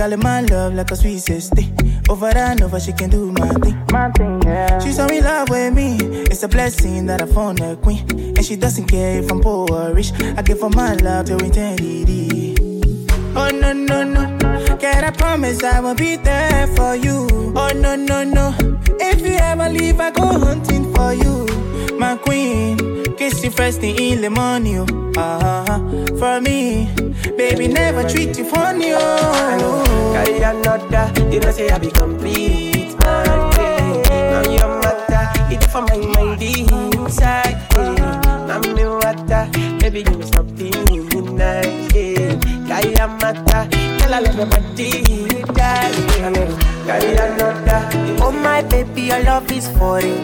clean. 0.00 0.10
Call 0.10 0.12
it 0.12 0.22
my 0.22 0.40
love 0.42 0.74
like 0.74 0.90
a 0.90 0.96
sweet 0.96 1.18
sister. 1.18 1.62
Over 2.08 2.36
and 2.36 2.62
over, 2.62 2.80
she 2.80 2.92
can 2.92 3.10
do 3.10 3.32
my 3.32 3.48
thing. 3.48 3.84
My 3.92 4.10
thing, 4.10 4.42
yeah. 4.44 4.78
She's 4.80 4.96
so 4.96 5.06
in 5.06 5.24
love 5.24 5.48
with 5.48 5.74
me. 5.74 5.96
It's 6.30 6.42
a 6.42 6.48
blessing 6.48 7.06
that 7.06 7.22
I 7.22 7.26
found 7.26 7.60
a 7.60 7.76
queen. 7.76 8.08
And 8.10 8.44
she 8.44 8.56
doesn't 8.56 8.86
care 8.86 9.22
if 9.22 9.30
I'm 9.30 9.40
poor 9.40 9.70
or 9.70 9.94
rich. 9.94 10.12
I 10.36 10.42
give 10.42 10.60
her 10.60 10.70
my 10.70 10.94
love 10.94 11.26
to 11.26 11.36
eternity. 11.36 12.56
Oh 13.36 13.48
no 13.48 13.72
no 13.72 14.02
no, 14.02 14.76
can 14.78 15.04
I 15.04 15.10
promise 15.10 15.62
I 15.62 15.78
will 15.78 15.94
be 15.94 16.16
there 16.16 16.66
for 16.74 16.96
you? 16.96 17.28
Oh 17.54 17.70
no 17.72 17.94
no 17.94 18.24
no, 18.24 18.52
if 18.98 19.20
you 19.20 19.34
ever 19.34 19.68
leave, 19.68 20.00
I 20.00 20.10
go 20.10 20.26
hunting 20.26 20.92
for 20.92 21.14
you, 21.14 21.46
my 21.96 22.16
queen. 22.16 23.04
Kiss 23.16 23.44
you 23.44 23.50
first 23.52 23.80
thing 23.80 23.94
in 24.00 24.20
the 24.22 24.30
morning, 24.30 24.80
oh. 24.80 25.12
uh-huh. 25.16 25.78
for 26.18 26.40
me, 26.40 26.90
baby 27.40 27.68
never 27.68 28.06
treat 28.06 28.36
you 28.36 28.44
funny. 28.44 28.92
Oh. 28.92 30.12
Carry 30.12 30.42
another, 30.42 31.04
you 31.32 31.40
know 31.40 31.50
say 31.50 31.70
I 31.70 31.78
be 31.78 31.90
complete, 31.90 32.92
man. 33.00 33.40
Yeah. 33.56 34.30
Now 34.30 34.42
your 34.58 34.70
matter, 34.82 35.24
it 35.54 35.64
for 35.72 35.80
my 35.88 35.96
mind 36.14 36.42
inside. 36.42 37.56
Yeah. 37.72 38.46
Now 38.46 38.60
me 38.60 38.84
water, 38.84 39.48
baby 39.80 40.02
give 40.02 40.18
me 40.18 40.26
something 40.26 41.36
nice. 41.36 41.92
Carry 42.68 42.92
a 42.94 43.06
matter, 43.20 43.62
girl 43.98 44.14
I 44.14 44.20
love 44.20 44.36
your 44.36 44.46
body. 44.52 44.90
Carry 46.86 47.10
another, 47.16 47.80
oh 48.22 48.32
my 48.32 48.60
baby, 48.62 49.02
your 49.02 49.22
love 49.24 49.50
is 49.50 49.66
for 49.78 50.00
you. 50.00 50.18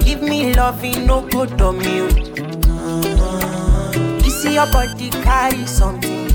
Give 0.00 0.22
me 0.22 0.54
loving, 0.54 1.06
no 1.06 1.20
good 1.28 1.60
on 1.60 1.84
you. 1.84 2.33
Your 4.54 4.66
body 4.70 5.10
carry 5.10 5.66
something 5.66 6.28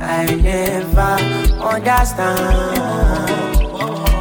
I 0.00 0.24
never 0.34 1.16
understand. 1.62 2.80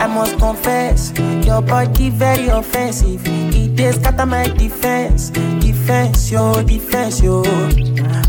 I 0.02 0.08
must 0.08 0.38
confess, 0.38 1.14
your 1.46 1.62
body 1.62 2.10
very 2.10 2.48
offensive. 2.50 3.22
It 3.26 3.76
dey 3.76 3.92
scatter 3.94 4.26
my 4.26 4.44
defense, 4.50 5.30
defense, 5.62 6.30
yo, 6.32 6.62
defense, 6.64 7.22
yo. 7.22 7.44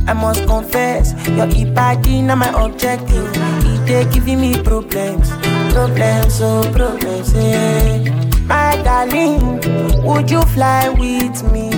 I 0.06 0.12
must 0.14 0.46
confess, 0.46 1.12
your 1.28 1.46
body 1.74 2.22
not 2.22 2.38
my 2.38 2.64
objective. 2.64 3.30
It 3.34 3.86
dey 3.86 4.04
giving 4.12 4.40
me 4.40 4.62
problems, 4.62 5.30
problems, 5.72 6.40
oh 6.40 6.62
problems, 6.72 7.32
yeah. 7.34 8.16
My 8.46 8.76
darling, 8.82 9.60
would 10.04 10.30
you 10.30 10.42
fly 10.42 10.88
with 10.88 11.42
me 11.52 11.70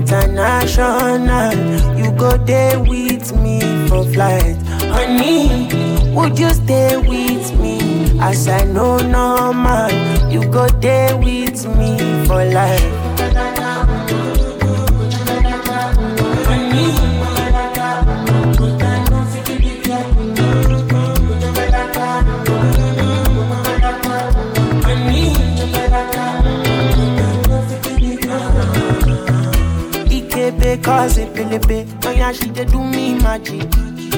international? 0.00 1.52
You 1.96 2.10
go 2.12 2.36
there 2.38 2.80
with 2.80 3.36
me 3.36 3.60
for 3.88 4.04
flight, 4.04 4.56
honey. 4.94 5.68
Would 6.14 6.38
you 6.38 6.50
stay 6.50 6.96
with 6.96 7.46
me 7.60 7.78
as 8.20 8.48
I 8.48 8.64
know 8.64 8.96
normal? 8.98 9.90
You 10.32 10.42
go 10.50 10.66
there 10.80 11.16
with 11.16 11.66
me 11.76 11.98
for 12.26 12.44
life. 12.44 12.99
Cause 30.90 31.18
it, 31.18 31.32
baby. 31.34 31.86
Oh 32.04 32.10
yeah, 32.10 32.32
she 32.32 32.48
dey 32.50 32.64
do 32.64 32.82
me 32.82 33.14
magic. 33.14 33.70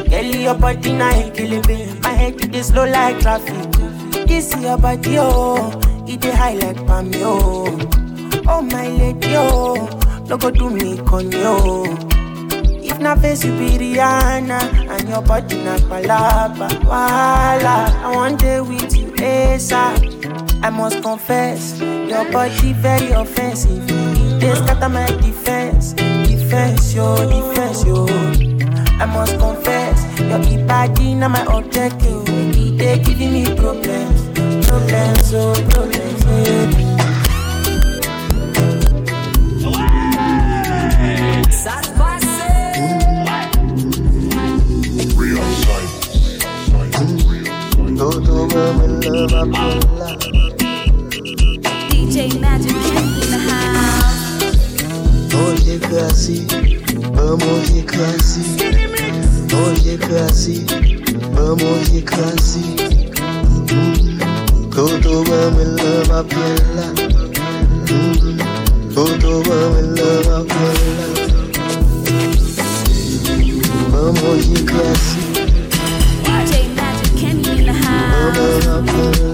Girl, 0.09 0.25
your 0.25 0.55
body 0.55 0.93
na 0.93 1.11
ekelebe. 1.13 2.01
My 2.03 2.11
head 2.21 2.39
dey 2.53 2.63
slow 2.63 2.87
like 2.87 3.21
traffic. 3.21 3.71
This 4.27 4.55
your 4.57 4.79
body, 4.79 5.19
oh, 5.19 5.71
it 6.07 6.21
dey 6.21 6.31
high 6.33 6.55
like 6.55 6.81
palm, 6.87 7.11
oh. 7.17 7.67
Oh 8.47 8.63
my 8.63 8.89
lady, 8.89 9.35
oh, 9.37 9.77
no 10.29 10.37
go 10.39 10.51
do 10.51 10.71
me 10.71 10.97
conyo. 11.09 11.45
Oh. 11.45 12.09
If 12.89 12.99
na 12.99 13.15
face 13.17 13.45
you 13.45 13.53
be 13.59 13.77
Rihanna 13.79 14.61
and 14.93 15.09
your 15.09 15.23
body 15.23 15.57
na 15.63 15.77
palapa, 15.91 16.69
wala. 16.85 17.77
I 18.03 18.17
want 18.17 18.41
day 18.41 18.61
with 18.61 18.97
you, 18.97 19.13
ASAP. 19.13 20.09
I 20.65 20.71
must 20.71 21.03
confess, 21.03 21.79
your 21.81 22.25
body 22.33 22.73
very 22.75 23.11
offensive. 23.11 23.85
It 23.91 24.41
dey 24.41 24.55
scatter 24.55 24.89
my 24.89 25.07
defense, 25.21 25.72
defense, 26.53 26.95
yo, 26.95 27.17
defense, 27.31 27.83
yo. 27.87 28.07
I 29.01 29.07
must 29.07 29.39
confess, 29.39 30.21
your 30.21 30.39
body 30.67 31.15
na 31.15 31.29
my 31.29 31.43
objective. 31.49 32.29
It 32.29 32.77
dey 32.77 32.99
giving 33.03 33.33
me 33.33 33.45
problems, 33.57 34.21
problems, 34.69 35.33
oh, 35.33 35.55
problems, 35.71 36.25
yeah. 36.25 36.93
Todo 47.97 48.47
me 48.47 48.87
love 49.09 49.33
a 49.33 49.45
DJ 51.91 52.41
Magic 52.41 53.22
Classy, 55.79 56.47
vamos 57.15 57.45
oye 57.45 57.85
classy. 57.85 58.43
Oye 59.65 59.97
classy, 59.97 60.67
vamos 61.35 61.63
oye 61.63 62.05
classy. 62.05 62.77
Mm. 63.73 64.71
Todo 64.71 65.25
me 65.25 65.65
love 65.65 66.11
a 66.11 66.23
piela. 66.25 66.93
Mm. 67.89 68.95
Todo 68.95 69.43
me 69.73 69.83
love 69.97 70.29
a 70.29 70.45
piela. 70.45 71.07
Vamos 73.91 74.23
oye 74.23 74.65
classy. 74.65 75.21
DJ 76.25 76.69
Magic 76.77 77.13
Kenny 77.17 77.61
in 77.61 77.67
the 77.67 77.73
house. 77.73 79.32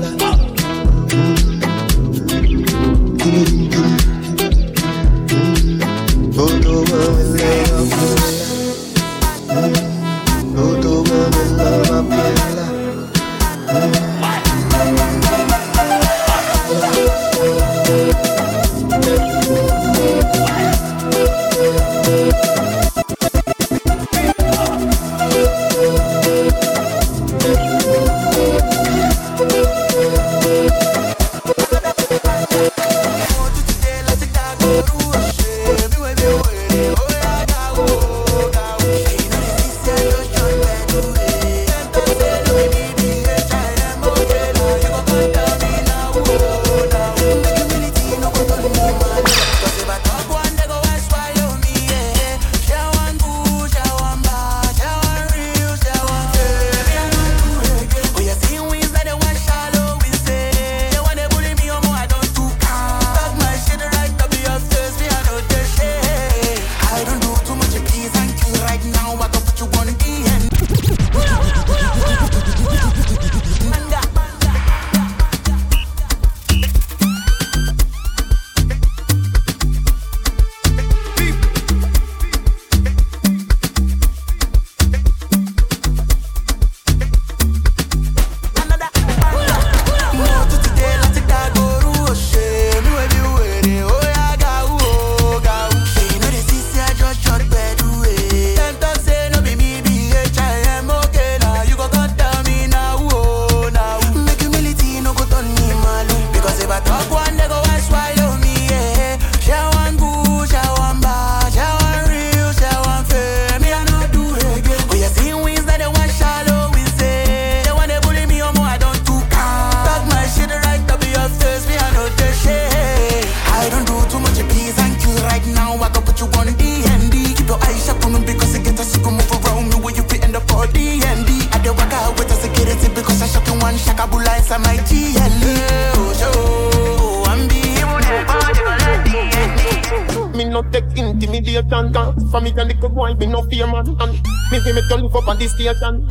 Station. 145.59 146.07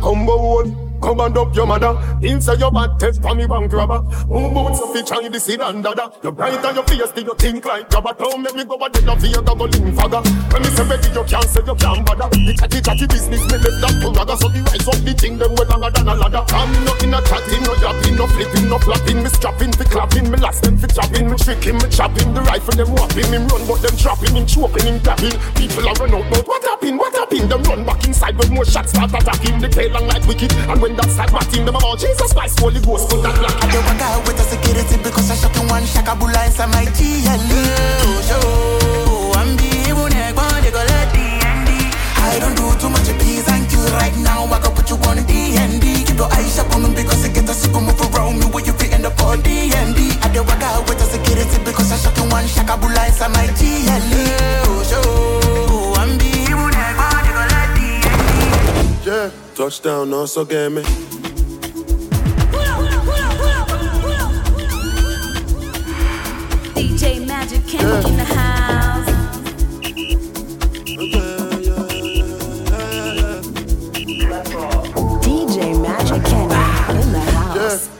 Combo 0.00 0.54
one 0.54 0.92
Command 1.02 1.36
up 1.36 1.54
your 1.56 1.66
mother. 1.66 1.98
Inside 2.22 2.60
your 2.60 2.70
bad 2.70 2.94
test 3.00 3.20
for 3.20 3.34
me 3.34 3.44
bank 3.44 3.72
robber. 3.72 3.98
Who 4.30 4.54
boots 4.54 4.80
of 4.80 4.94
each 4.94 5.10
eye 5.10 5.28
this 5.28 5.48
and 5.48 5.82
dada. 5.82 6.12
You 6.22 6.30
bright 6.30 6.64
on 6.64 6.76
your 6.76 6.84
face 6.86 7.10
till 7.10 7.24
you 7.24 7.34
think 7.34 7.64
like 7.64 7.90
Jabba? 7.90 8.16
Don't 8.16 8.40
make 8.40 8.54
me 8.54 8.62
go 8.64 8.78
a 8.78 8.88
dead 8.88 9.08
of 9.10 9.20
fear 9.20 9.42
go 9.42 9.66
link 9.66 9.98
fagger 9.98 10.22
When 10.54 10.62
me 10.62 10.70
say 10.70 10.86
ready 10.86 11.10
you 11.10 11.24
can't 11.26 11.50
say 11.50 11.60
you 11.66 11.74
can't 11.74 12.06
bother. 12.06 12.30
The 12.30 12.54
chatty 12.54 12.78
chatty 12.80 13.06
business 13.10 13.42
me 13.50 13.58
left 13.58 13.82
that 13.82 13.94
to 13.98 14.08
ragga 14.14 14.38
So 14.38 14.46
the 14.46 14.62
rise 14.62 14.86
up 14.86 15.02
the 15.02 15.12
thing 15.18 15.42
them 15.42 15.50
way 15.58 15.66
longer 15.66 15.90
than 15.90 16.06
a 16.06 16.14
ladder. 16.14 16.44
I'm 16.54 16.70
not 16.86 17.02
in 17.02 17.14
a 17.14 17.20
chatting, 17.26 17.62
no 17.66 17.74
yapping, 17.82 18.14
no 18.14 18.26
flipping, 18.30 18.66
no 18.70 18.78
flapping. 18.78 19.18
Me 19.26 19.30
strapping, 19.34 19.72
fi 19.74 19.84
clapping, 19.90 20.30
me 20.30 20.38
last 20.38 20.62
them 20.62 20.78
fi 20.78 20.86
chopping 20.86 21.26
Me 21.26 21.34
tricking, 21.34 21.82
me 21.82 21.88
chopping, 21.90 22.30
the 22.30 22.46
rifle 22.46 22.78
them 22.78 22.94
whopping 22.94 23.26
Him 23.26 23.50
run 23.50 23.66
but 23.66 23.82
them 23.82 23.98
trapping, 23.98 24.38
him 24.38 24.46
choking, 24.46 24.86
him 24.86 25.02
tapping. 25.02 25.34
People 25.58 25.82
are 25.82 25.98
run 25.98 26.14
out 26.14 26.30
but 26.30 26.46
what 26.46 26.62
happened, 26.62 27.01
happened 27.42 27.50
Them 27.50 27.62
run 27.70 27.84
back 27.84 28.06
inside 28.06 28.38
when 28.38 28.54
more 28.54 28.64
shots 28.64 28.90
start 28.90 29.10
attacking 29.10 29.60
The 29.60 29.68
tail 29.68 29.92
long 29.92 30.06
like 30.06 30.26
wicked 30.26 30.52
and 30.52 30.80
when 30.80 30.96
that 30.96 31.10
start 31.10 31.32
batting 31.32 31.64
Them 31.64 31.76
about 31.76 31.98
Jesus 31.98 32.32
Christ, 32.32 32.60
Holy 32.60 32.80
Ghost, 32.80 33.10
put 33.10 33.22
that 33.22 33.38
black 33.38 33.62
I 33.62 33.70
don't 33.70 33.84
want 33.84 34.00
out 34.00 34.26
with 34.26 34.36
the 34.36 34.44
security 34.44 34.96
because 34.98 35.30
I 35.30 35.34
shot 35.36 35.56
in 35.56 35.68
one 35.68 35.82
shakabula 35.82 36.46
inside 36.46 36.70
my 36.70 36.84
GLE. 36.84 38.81
touchdown, 59.72 60.10
no 60.10 60.26
so 60.26 60.44
game. 60.44 60.74
DJ 66.74 67.26
Magic 67.26 67.66
Kenny. 67.66 68.10
in 68.10 68.16
the 68.18 68.24
house. 68.24 69.08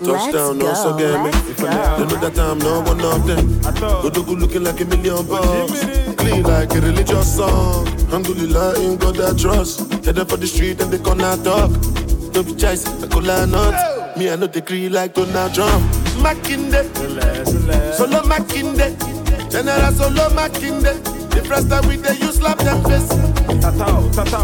Touchdown, 0.05 0.59
no 0.59 0.75
so 0.75 0.95
game. 0.99 1.27
If 1.49 1.65
I 1.65 1.65
know 2.01 2.07
that 2.07 2.39
I'm 2.39 2.59
no 2.59 2.83
one 2.83 3.01
of 3.01 3.27
them. 3.27 3.61
Go 4.03 4.33
looking 4.35 4.65
like 4.65 4.79
a 4.83 4.85
million 4.85 5.27
bucks. 5.27 5.81
Clean 6.17 6.43
like 6.43 6.75
a 6.75 6.81
religious 6.83 7.37
song. 7.37 7.87
Handle 7.87 8.35
Alhamdulillah, 8.35 8.79
in 8.85 8.97
God 8.99 9.19
I 9.23 9.35
trust. 9.35 9.92
Headed 10.05 10.29
for 10.29 10.37
the 10.37 10.47
street 10.47 10.81
and 10.81 10.93
they 10.93 10.99
corner 10.99 11.37
talk. 11.45 11.71
No 12.35 12.43
be 12.43 12.55
choice, 12.55 12.87
I 13.03 13.07
could 13.07 13.25
line 13.25 13.55
up. 13.55 14.17
Me, 14.17 14.31
I 14.31 14.37
know 14.37 14.47
they 14.47 14.61
creed 14.61 14.93
like 14.93 15.15
Donald 15.15 15.55
Trump. 15.55 15.83
Makinde, 16.23 16.83
solo 17.97 18.23
Makinde, 18.23 18.93
General 19.51 19.93
solo 19.93 20.29
Makinde. 20.31 20.93
The 21.31 21.43
first 21.45 21.71
time 21.71 21.87
we 21.89 21.97
dey 21.97 22.15
use 22.19 22.37
slap 22.37 22.59
them 22.59 22.83
face. 22.85 23.11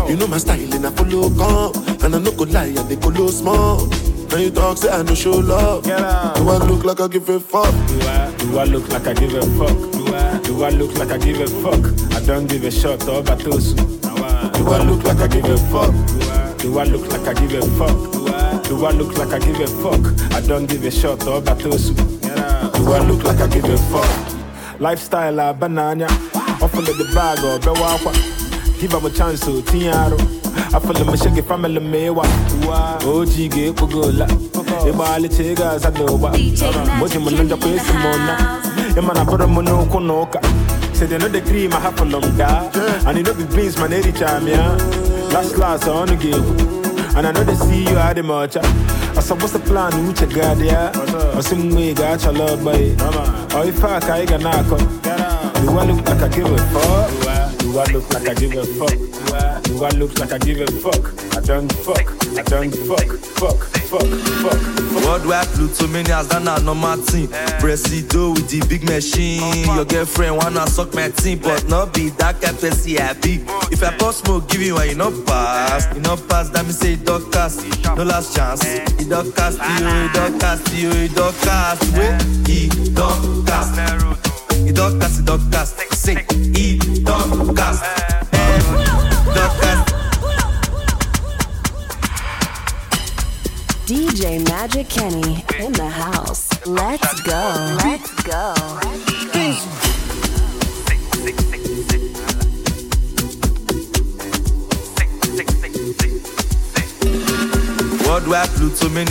You 0.08 0.16
know 0.16 0.26
my 0.26 0.38
style 0.38 0.72
and 0.74 0.86
I 0.86 0.90
follow 0.90 1.28
come, 1.30 2.04
and 2.04 2.14
I 2.14 2.18
no 2.18 2.30
go 2.32 2.44
lie, 2.44 2.74
I 2.76 2.88
dey 2.88 2.96
follow 2.96 3.28
small. 3.28 3.86
When 4.30 4.42
you 4.42 4.50
talk, 4.50 4.76
say 4.78 4.90
I 4.90 5.02
no 5.02 5.14
show 5.14 5.32
love. 5.32 5.84
Do 5.84 5.92
I 5.92 6.58
look 6.66 6.84
like 6.84 7.00
I 7.00 7.08
give 7.08 7.28
a 7.28 7.40
fuck? 7.40 7.72
Do 7.88 8.00
I, 8.02 8.34
do 8.38 8.58
I 8.58 8.64
look 8.64 8.88
like 8.90 9.06
I 9.06 9.14
give 9.14 9.34
a 9.34 9.42
fuck? 9.58 9.92
Do 9.92 10.14
I, 10.14 10.38
do 10.42 10.64
I 10.64 10.70
look 10.70 10.96
like 10.98 11.10
I 11.10 11.18
give 11.18 11.40
a 11.40 11.46
fuck? 11.62 12.12
I 12.16 12.20
don't 12.24 12.46
give 12.46 12.64
a 12.64 12.70
shot, 12.70 13.02
oh, 13.08 13.22
batosu. 13.22 13.97
Do 14.52 14.68
I 14.72 14.82
look 14.84 15.04
like 15.04 15.18
I 15.18 15.26
give 15.28 15.44
a 15.44 15.56
fuck? 15.70 16.58
Do 16.58 16.78
I 16.78 16.84
look 16.84 17.06
like 17.12 17.26
I 17.28 17.34
give 17.34 17.54
a 17.54 17.62
fuck? 17.78 18.64
Do 18.64 18.84
I 18.84 18.90
look 18.90 19.16
like 19.16 19.32
I 19.32 19.38
give 19.38 19.60
a 19.60 19.66
fuck? 19.66 20.32
I 20.34 20.40
don't 20.40 20.66
give 20.66 20.84
a 20.84 20.90
shot, 20.90 21.26
oh, 21.26 21.40
batosu. 21.40 21.94
Do 22.74 22.92
I 22.92 22.98
look 23.00 23.24
like 23.24 23.40
I 23.40 23.46
give 23.48 23.64
a 23.64 23.76
fuck? 23.76 24.80
Lifestyle, 24.80 25.38
a 25.40 25.54
banana. 25.54 26.06
Offer 26.60 26.82
the 26.82 27.10
bag 27.14 27.38
oh, 27.42 27.54
or 27.54 27.58
bewakwa. 27.58 28.12
Give 28.80 28.92
him 28.92 29.04
a 29.04 29.10
chance 29.10 29.40
to 29.40 29.62
tiaro. 29.62 30.18
I 30.74 30.78
feel 30.80 31.04
like 31.06 31.18
shake 31.18 31.44
family 31.44 31.80
mewa. 31.80 32.24
OG 32.66 33.04
oh, 33.06 33.24
ge 33.24 33.72
kugola. 33.72 34.26
Ibali 34.88 35.28
chega 35.28 35.78
za 35.78 35.90
doba. 35.90 36.30
Moji 36.98 37.18
munanja 37.18 37.56
kwesi 37.56 37.92
mona. 37.92 38.60
Emana 38.96 39.24
pura 39.24 39.46
muno 39.46 39.84
kunoka. 39.86 40.40
Say 40.98 41.06
they 41.06 41.16
know 41.16 41.28
the 41.28 41.40
cream 41.42 41.72
I 41.72 41.78
have 41.78 41.96
for 41.96 42.06
them 42.06 42.36
da. 42.36 42.68
And 43.06 43.18
you 43.18 43.22
know 43.22 43.32
the 43.32 43.46
beans 43.54 43.78
man 43.78 43.92
every 43.92 44.10
time 44.10 44.48
yeah. 44.48 44.74
Last 45.32 45.54
class 45.54 45.86
I 45.86 45.94
wanna 45.94 46.16
give. 46.16 46.44
And 47.14 47.24
I 47.24 47.30
know 47.30 47.44
they 47.44 47.54
see 47.54 47.84
you 47.84 47.96
at 47.96 48.14
the 48.14 48.24
much. 48.24 48.56
I 48.56 48.62
what's 49.36 49.52
the 49.52 49.60
plan? 49.60 49.92
You 50.04 50.12
check 50.12 50.30
God, 50.30 50.58
yeah? 50.58 50.90
I 51.36 51.40
see 51.40 51.54
me 51.54 51.94
got 51.94 52.24
your 52.24 52.32
love, 52.32 52.64
boy. 52.64 52.96
Oh, 52.98 53.62
if 53.64 53.84
I 53.84 54.00
can, 54.00 54.44
I 54.44 54.62
Do 55.60 55.78
I 55.78 55.84
look 55.84 56.04
like 56.04 56.20
I 56.20 56.28
give 56.34 56.50
a 56.50 56.58
fuck? 56.58 57.27
Do 57.58 57.78
I 57.78 57.84
look 57.92 58.12
like 58.12 58.28
I 58.28 58.34
give 58.34 58.54
a 58.56 58.64
fuck? 58.64 59.62
Do 59.64 59.84
I 59.84 59.90
look 59.90 60.18
like 60.18 60.32
I 60.32 60.38
give 60.38 60.60
a 60.60 60.66
fuck? 60.80 61.36
I 61.36 61.40
don't 61.40 61.70
fuck. 61.72 62.06
I 62.38 62.42
don't 62.42 62.74
fuck. 62.88 63.08
Fuck. 63.38 63.58
Fuck. 63.88 64.02
Fuck. 64.42 64.58
fuck. 64.58 65.04
Worldwide 65.04 65.46
Plutomanias, 65.48 66.28
that 66.28 66.42
na 66.42 66.58
normal 66.58 66.96
thing. 66.98 67.28
Presido 67.60 68.34
with 68.34 68.48
the 68.48 68.60
big 68.68 68.84
machine. 68.84 69.64
Your 69.74 69.84
girlfriend 69.84 70.36
wanna 70.36 70.66
suck 70.66 70.94
my 70.94 71.08
team, 71.08 71.38
but 71.38 71.66
not 71.68 71.94
be 71.94 72.10
that 72.20 72.40
kind 72.40 72.58
person 72.58 72.98
I 72.98 73.12
be. 73.14 73.44
If 73.70 73.82
I 73.82 73.96
pass 73.96 74.16
smoke, 74.16 74.48
give 74.48 74.62
you 74.62 74.74
one, 74.74 74.88
you 74.88 74.96
not 74.96 75.14
pass. 75.26 75.94
You 75.94 76.00
not 76.00 76.26
pass, 76.28 76.50
that 76.50 76.66
me 76.66 76.72
say 76.72 76.94
it 76.94 77.04
don't 77.04 77.30
cast. 77.32 77.64
No 77.96 78.02
last 78.04 78.36
chance. 78.36 78.64
It 78.64 79.08
don't 79.08 79.34
cast 79.34 79.58
you, 79.58 80.08
don't 80.12 80.38
cast 80.40 80.74
you, 80.74 81.08
don't 81.08 81.36
cast. 81.42 81.82
Wait, 81.96 82.18
it 82.48 82.94
don't 82.94 83.46
cast. 83.46 83.57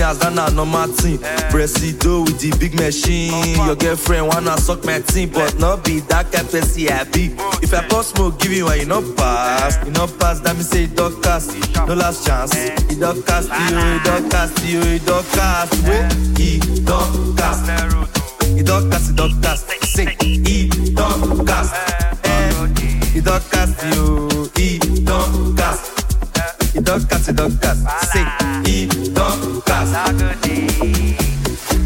Plutomanias, 0.08 0.20
that 0.20 0.34
na 0.34 0.50
normal 0.50 0.88
thing. 0.88 1.17
Presido 1.52 2.26
with 2.26 2.39
the 2.39 2.56
big 2.60 2.74
machine. 2.76 3.56
Your 3.65 3.76
girlfriend 3.76 4.28
wanna 4.28 4.58
suck 4.58 4.84
my 4.86 5.00
team, 5.00 5.30
but 5.30 5.58
not 5.60 5.84
be 5.84 6.00
that 6.02 6.32
kind 6.32 6.50
person 6.50 6.88
I 6.89 7.04
be. 7.06 7.36
If 7.62 7.74
I 7.74 7.88
pass 7.88 8.08
smoke, 8.08 8.39
give 8.39 8.52
you 8.54 8.65
one, 8.65 8.80
you 8.80 8.86
not 8.86 9.04
pass. 9.15 9.78
You 9.86 9.91
not 9.91 10.17
pass, 10.20 10.39
that 10.41 10.56
me 10.56 10.63
say 10.63 10.84
it 10.86 10.96
don't 10.96 11.22
cast. 11.24 11.52
No 11.88 11.93
last 11.93 12.26
chance. 12.26 12.56
It 12.56 13.00
don't 13.00 13.26
cast 13.26 13.50
you, 13.50 13.78
it 13.78 14.04
don't 14.04 14.30
cast 14.32 14.65
you, 14.65 14.82
it 14.82 15.06
don't 15.06 15.26
cast. 15.32 15.74
Wait, 15.84 16.39
it 16.39 16.86
don't 16.86 17.38
cast. 17.38 17.67
It 18.58 18.65
don't 18.65 18.89
cast, 18.89 19.10
it 19.12 19.15
don't 19.15 19.41
cast. 19.41 19.67
Say, 19.86 20.15
it 20.22 20.96
don't 20.96 21.46
cast. 21.46 21.74
Eh, 22.24 23.17
It 23.17 23.24
don't 23.26 23.43
cast 23.52 23.84
you, 23.96 24.28
it 24.56 25.06
don't 25.06 25.56
cast. 25.58 25.96
It 26.88 26.91
don't 26.91 27.10
cast, 27.10 27.28
it 27.28 27.36
don't. 27.36 27.52
Say, 27.52 28.23
it 28.63 29.13
don't. 29.13 29.62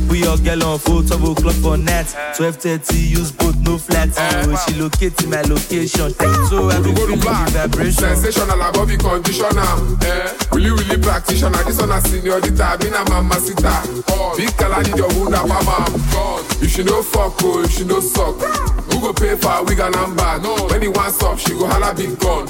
We 0.08 0.28
all 0.28 0.38
get 0.38 0.62
on 0.62 0.78
full 0.78 1.02
double 1.02 1.34
clock 1.34 1.56
for 1.56 1.76
net. 1.76 2.06
12:30, 2.38 3.10
use 3.10 3.32
both 3.32 3.56
no 3.62 3.80
flat. 3.80 4.10
Oh, 4.16 4.64
she 4.68 4.76
locate 4.80 5.26
my 5.26 5.42
location. 5.42 6.14
So 6.50 6.70
I 6.70 6.80
be 6.82 6.94
feeling 6.94 7.20
the 7.20 7.50
vibration. 7.52 7.94
Sensational 7.94 8.62
above 8.62 8.90
the 8.90 8.98
conditioner. 8.98 9.66
Eh, 10.06 10.38
really, 10.54 10.70
really 10.70 11.02
practitioner. 11.02 11.64
This 11.64 11.80
one 11.80 11.90
a 11.90 12.00
seniorita, 12.02 12.78
been 12.80 12.94
a 12.94 13.04
mama 13.10 13.40
sita. 13.40 13.82
Big 14.38 14.56
kala 14.56 14.84
need 14.84 14.98
your 14.98 15.10
wound 15.16 15.34
up, 15.34 15.48
mama. 15.48 15.86
If 16.62 16.70
she 16.70 16.84
no 16.84 17.02
fuck, 17.02 17.42
oh, 17.42 17.64
if 17.64 17.72
she 17.72 17.86
no 17.86 18.00
suck. 18.02 18.38
Who 18.92 19.00
go 19.02 19.14
pay 19.14 19.36
for 19.36 19.52
a 19.52 19.64
wig 19.64 19.80
and 19.80 19.96
number? 19.96 20.38
No. 20.44 20.68
When 20.68 20.82
he 20.82 20.88
wants 20.88 21.22
up, 21.24 21.40
she 21.40 21.54
go 21.54 21.68
holla 21.68 21.94
big 21.96 22.18
gun. 22.20 22.48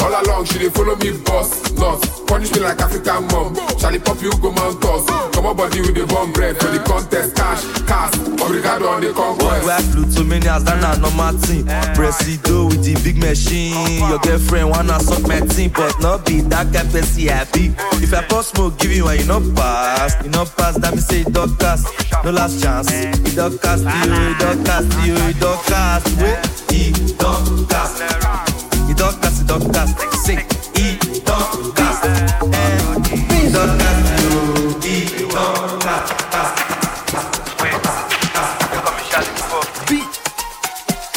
All 0.00 0.14
along, 0.24 0.44
she 0.46 0.58
dey 0.58 0.68
follow 0.70 0.96
me 0.96 1.16
boss. 1.24 1.70
Not 1.78 2.00
punish 2.26 2.52
me 2.52 2.60
like 2.60 2.80
African 2.80 3.26
mom. 3.28 3.54
Charlie 3.78 3.98
pop 3.98 4.20
you 4.22 4.32
go 4.40 4.50
mount 4.52 4.84
us. 4.84 5.06
Come 5.34 5.46
on 5.46 5.56
body 5.56 5.80
with 5.80 5.94
the 5.94 6.06
bomb 6.06 6.32
bread 6.32 6.56
for 6.58 6.68
the 6.68 6.78
contest. 6.80 7.34
Cash, 7.36 7.62
cash. 7.86 8.12
Obrigado 8.42 8.88
on 8.88 9.00
the 9.00 9.12
conquest. 9.12 9.42
Worldwide 9.42 9.84
Plutomanias, 9.94 10.64
that 10.64 10.80
na 10.80 10.94
normal 10.96 11.36
thing. 11.38 11.64
Presido 11.94 12.68
with 12.68 12.82
the 12.84 12.94
big 13.04 13.16
machine. 13.18 14.08
Your 14.08 14.18
girlfriend 14.18 14.70
wanna 14.70 14.98
suck 15.00 15.22
my 15.26 15.40
team, 15.40 15.70
but 15.74 15.94
not 16.00 16.24
be 16.26 16.40
that 16.52 16.72
kind 16.72 16.90
person 16.90 17.28
I 17.28 17.44
be. 17.52 17.74
If 18.02 18.12
I 18.14 18.22
pass 18.24 18.48
smoke, 18.48 18.78
give 18.78 18.92
you 18.92 19.04
one, 19.04 19.18
you 19.18 19.26
not 19.26 19.42
pass. 19.54 20.16
You 20.24 20.30
not 20.30 20.54
pass, 20.56 20.76
that 20.78 20.94
me 20.94 21.00
say 21.00 21.20
it 21.22 21.32
don't 21.32 21.58
cast. 21.58 21.86
No 22.24 22.30
last 22.30 22.62
chance. 22.62 22.90
It 22.90 23.34
don't 23.36 23.60
cast 23.60 23.82
you, 23.84 24.12
it 24.12 24.38
don't 24.38 24.64
cast 24.64 25.06
you, 25.06 25.14
it 25.14 25.38
don't 25.40 25.58
cast. 25.66 25.81
Wait, 25.82 26.38
it 26.70 27.18
don't 27.18 27.68
cast. 27.68 28.00
It 28.88 28.96
don't 28.96 29.20
cast, 29.20 29.42
it 29.42 29.48
don't 29.48 29.72
cast. 29.74 29.98
Say, 30.24 30.46
it 30.74 31.24
don't 31.26 31.74
cast. 31.74 32.04
It 32.04 33.52
don't 33.52 33.78
cast 33.80 34.22
it 34.84 35.28
don't 35.32 35.80
cast. 35.80 36.12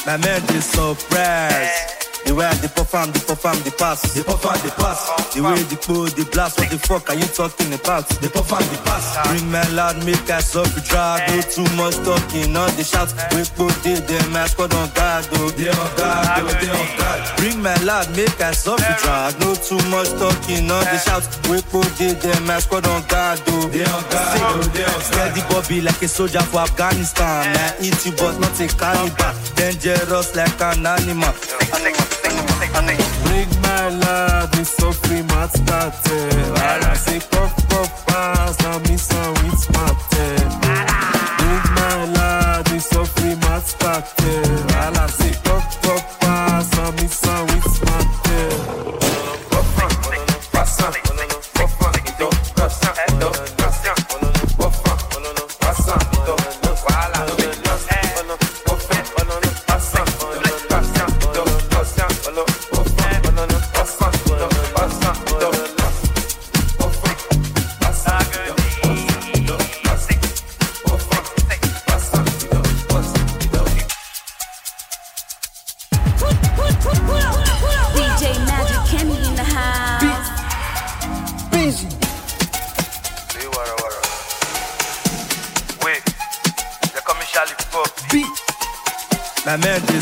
My 0.05 0.17
man 0.17 0.41
is 0.55 0.65
surprised. 0.65 2.04
The 2.35 2.43
way 2.43 2.51
they 2.59 2.67
perform, 2.67 3.15
they 3.15 3.23
perform, 3.23 3.55
the 3.63 3.71
pass. 3.79 4.11
They 4.11 4.19
perform, 4.19 4.59
the 4.59 4.67
pass. 4.75 5.07
The 5.31 5.39
way 5.39 5.55
they 5.71 5.79
pull, 5.79 6.03
the 6.03 6.27
blast. 6.35 6.59
What 6.59 6.67
the 6.67 6.75
fuck 6.83 7.07
are 7.07 7.15
you 7.15 7.23
talking 7.31 7.71
about? 7.71 8.11
They 8.19 8.27
perform, 8.27 8.59
the 8.75 8.79
pass. 8.83 9.15
Bring 9.31 9.47
my 9.47 9.63
loud, 9.71 10.03
make 10.03 10.27
us 10.27 10.51
up 10.51 10.67
the 10.75 10.83
drag. 10.83 11.31
No 11.31 11.39
eh. 11.39 11.47
too 11.47 11.63
much 11.79 11.95
talking, 12.03 12.51
not 12.51 12.75
the 12.75 12.83
shout. 12.83 13.07
Eh. 13.15 13.39
We 13.39 13.47
put 13.55 13.71
the 13.87 14.03
them 14.03 14.35
my 14.35 14.51
squad 14.51 14.75
on 14.75 14.91
guard, 14.91 15.23
oh. 15.39 15.47
They 15.55 15.71
on 15.71 15.87
guard, 15.95 16.43
oh, 16.43 16.51
they 16.59 16.67
on 16.75 16.87
guard. 16.99 17.19
Bring 17.39 17.63
my 17.63 17.71
loud, 17.87 18.11
make 18.19 18.35
us 18.43 18.67
up 18.67 18.83
the 18.83 18.91
eh. 18.91 18.99
drag. 18.99 19.39
No 19.39 19.55
too 19.55 19.79
much 19.87 20.11
talking, 20.19 20.67
not 20.67 20.83
the 20.91 20.99
shout. 20.99 21.23
We 21.47 21.63
put 21.71 21.87
the 21.95 22.19
them 22.19 22.43
my 22.43 22.59
squad 22.59 22.83
on 22.83 23.07
guard, 23.07 23.39
oh. 23.47 23.71
They 23.71 23.87
on 23.87 24.03
guard, 24.11 24.59
oh, 24.59 24.59
they 24.75 24.83
on 24.83 24.91
guard. 24.91 25.07
Steady 25.07 25.39
Bobby 25.47 25.79
like 25.79 26.03
a 26.03 26.07
soldier 26.11 26.43
for 26.51 26.67
Afghanistan. 26.67 27.55
Man, 27.55 27.71
eat 27.79 27.95
you 28.03 28.11
but 28.19 28.35
not 28.43 28.59
a 28.59 28.67
cannibal. 28.67 29.31
Dangerous 29.55 30.35
like 30.35 30.59
an 30.59 30.83
animal. 30.83 31.31
Bring 32.75 33.61
my 33.61 33.89
love, 33.89 34.57
we 34.57 34.63
so 34.65 34.91
free, 34.91 35.21
mat 35.21 35.51
started. 35.51 36.33
While 36.51 36.83
I 36.83 36.93
say 36.95 37.19
puff, 37.31 37.55
puff, 37.69 38.05
pass, 38.05 38.59
now 38.61 38.79
me 38.79 38.97
some 38.97 39.33
with 39.35 39.59
smart. 39.59 39.95
Bring 40.11 41.65
my 41.79 42.05
love, 42.17 42.71
we 42.71 42.79
so 42.79 43.05
free, 43.05 43.35
mat 43.35 43.63
started. 43.65 44.47
While 44.71 44.97
I 44.97 45.07
say 45.07 45.33
puff, 45.43 45.81
puff, 45.81 46.19
pass, 46.19 46.71
now 46.75 46.91
me 46.91 47.07
some 47.07 47.45
with 47.47 47.63
smart. 47.63 48.05
My 50.55 51.13
man 51.15 51.24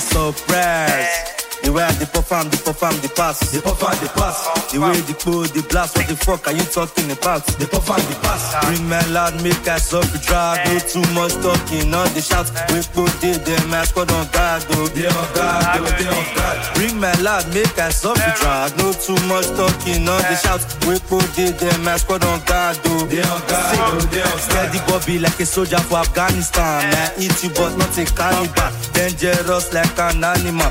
surprise. 0.04 1.33
The 1.74 1.82
way 1.82 1.90
I 1.90 2.06
perform, 2.06 2.54
the 2.54 2.58
perform, 2.62 2.94
the 3.02 3.10
pass. 3.18 3.50
The 3.50 3.58
perform, 3.58 3.98
the 3.98 4.06
pass. 4.14 4.46
The 4.70 4.78
way 4.78 4.94
the 5.10 5.18
po, 5.18 5.42
the 5.42 5.66
blast. 5.74 5.98
What 5.98 6.06
the 6.06 6.14
fuck 6.14 6.46
are 6.46 6.54
you 6.54 6.62
talking 6.70 7.10
about? 7.10 7.42
The 7.58 7.66
perform, 7.66 7.98
the 8.14 8.14
pass. 8.22 8.54
Bring 8.70 8.86
my 8.86 9.02
loud, 9.10 9.42
make 9.42 9.66
I 9.66 9.82
suffer 9.82 10.22
drag. 10.22 10.70
No 10.70 10.78
too 10.86 11.02
much 11.18 11.34
talking, 11.42 11.90
not 11.90 12.14
the 12.14 12.22
shout. 12.22 12.46
We 12.70 12.86
put 12.94 13.10
dey 13.26 13.42
them, 13.42 13.74
my 13.74 13.90
squad 13.90 14.14
on 14.14 14.30
guard, 14.30 14.62
oh. 14.78 14.86
They 14.94 15.10
on 15.10 15.26
guard, 15.34 15.82
oh, 15.82 15.90
they 15.98 16.06
on 16.14 16.26
guard. 16.38 16.58
Bring 16.78 16.96
my 17.02 17.10
loud, 17.26 17.50
make 17.58 17.74
I 17.82 17.90
suffer 17.90 18.22
drag. 18.38 18.78
No 18.78 18.94
too 18.94 19.18
much 19.26 19.50
talking, 19.58 20.06
not 20.06 20.22
the 20.30 20.38
shout. 20.38 20.62
We 20.86 21.02
put 21.10 21.26
dey 21.34 21.58
them, 21.58 21.82
my 21.82 21.98
squad 21.98 22.22
on 22.22 22.38
guard, 22.46 22.78
oh. 22.86 23.10
They 23.10 23.26
on 23.26 23.42
guard, 23.50 23.98
oh, 23.98 23.98
they 24.14 24.22
on 24.22 24.30
guard. 24.30 24.46
Steady 24.46 24.78
Bobby 24.86 25.18
like 25.18 25.42
a 25.42 25.46
soldier 25.50 25.82
for 25.90 26.06
Afghanistan. 26.06 26.86
Man, 26.94 27.10
eat 27.18 27.34
you 27.42 27.50
but 27.58 27.74
not 27.82 27.98
a 27.98 28.06
cannibal. 28.06 28.70
Dangerous 28.94 29.74
like 29.74 29.98
an 29.98 30.22
animal. 30.22 30.70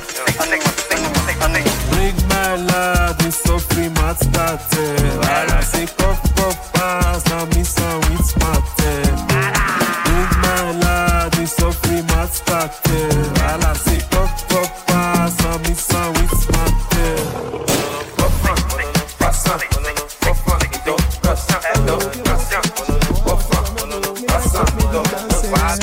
Bring 1.90 2.16
my 2.28 2.56
love, 2.56 3.16
it's 3.26 3.42
so 3.42 3.58
free, 3.58 3.88
mat 3.88 4.18
started. 4.18 5.00
While 5.22 5.50
I 5.52 5.60
say 5.62 5.86
puff, 5.86 6.20
puff, 6.36 6.72
pass, 6.72 7.24
now 7.28 7.44
me 7.46 7.62
some 7.64 8.00
with 8.00 8.24
smarted. 8.24 9.06
Bring 10.06 10.32
my 10.46 10.62
love, 10.84 11.38
it's 11.40 11.56
so 11.56 11.70
free, 11.72 12.02
mat 12.02 12.30
started. 12.32 13.14
While 13.38 13.64
I 13.64 13.72
say 13.74 14.00
puff, 14.10 14.48
puff, 14.48 14.86
pass, 14.86 15.38
now 15.42 15.58
me 15.58 15.74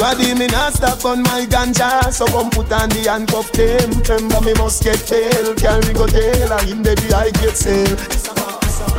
Squaddy 0.10 0.40
me 0.40 0.48
not 0.48 0.74
stop 0.74 1.06
on 1.06 1.22
my 1.22 1.46
ganja. 1.46 2.12
So 2.12 2.26
come 2.26 2.50
put 2.50 2.72
on 2.72 2.90
the 2.90 3.06
handcuff 3.08 3.52
them. 3.52 3.92
Remember 4.10 4.42
me 4.42 4.54
must 4.56 4.84
get 4.84 5.06
Can 5.56 5.82
we 5.88 5.94
go 5.94 6.08
jail 6.08 6.52
And 6.52 6.70
in 6.70 6.82
baby 6.82 7.14
I 7.14 7.30
get 7.30 7.56
sale. 7.56 7.96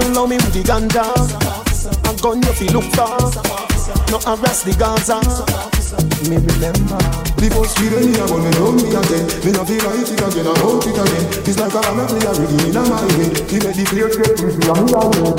Allow 0.06 0.26
me 0.26 0.36
with 0.36 0.54
the 0.54 0.62
ganja. 0.62 1.10
A 2.06 2.22
gun 2.22 2.42
you 2.42 2.52
feel 2.52 2.72
look 2.74 2.84
for 2.94 3.18
No 4.10 4.18
harass 4.20 4.62
the 4.62 4.76
Gaza 4.78 5.79
Me 6.30 6.36
remember. 6.36 7.00
The 7.40 7.48
first 7.50 7.80
few 7.80 7.88
days 7.88 8.04
oh, 8.04 8.12
me 8.12 8.20
a 8.20 8.24
gun 8.28 8.44
me 8.44 8.52
love 8.60 8.76
me 8.76 8.92
again 8.92 9.24
Me 9.40 9.50
no 9.56 9.64
feel 9.64 9.80
like 9.80 10.04
it 10.04 10.12
again, 10.12 10.44
I 10.44 10.54
hope 10.60 10.84
it 10.84 10.92
again 10.92 11.24
It's 11.48 11.56
like 11.56 11.72
a 11.72 11.80
hammer 11.80 12.04
play 12.04 12.20
already 12.28 12.68
in 12.68 12.76
a 12.76 12.82
my 12.84 13.00
head. 13.16 13.32
He 13.48 13.56
made 13.64 13.74
the 13.80 13.84
clear 13.88 14.08
straight 14.12 14.36
with 14.44 14.60
me 14.60 14.68
and 14.68 14.84
me 14.84 14.92
a 14.92 15.02
win 15.08 15.34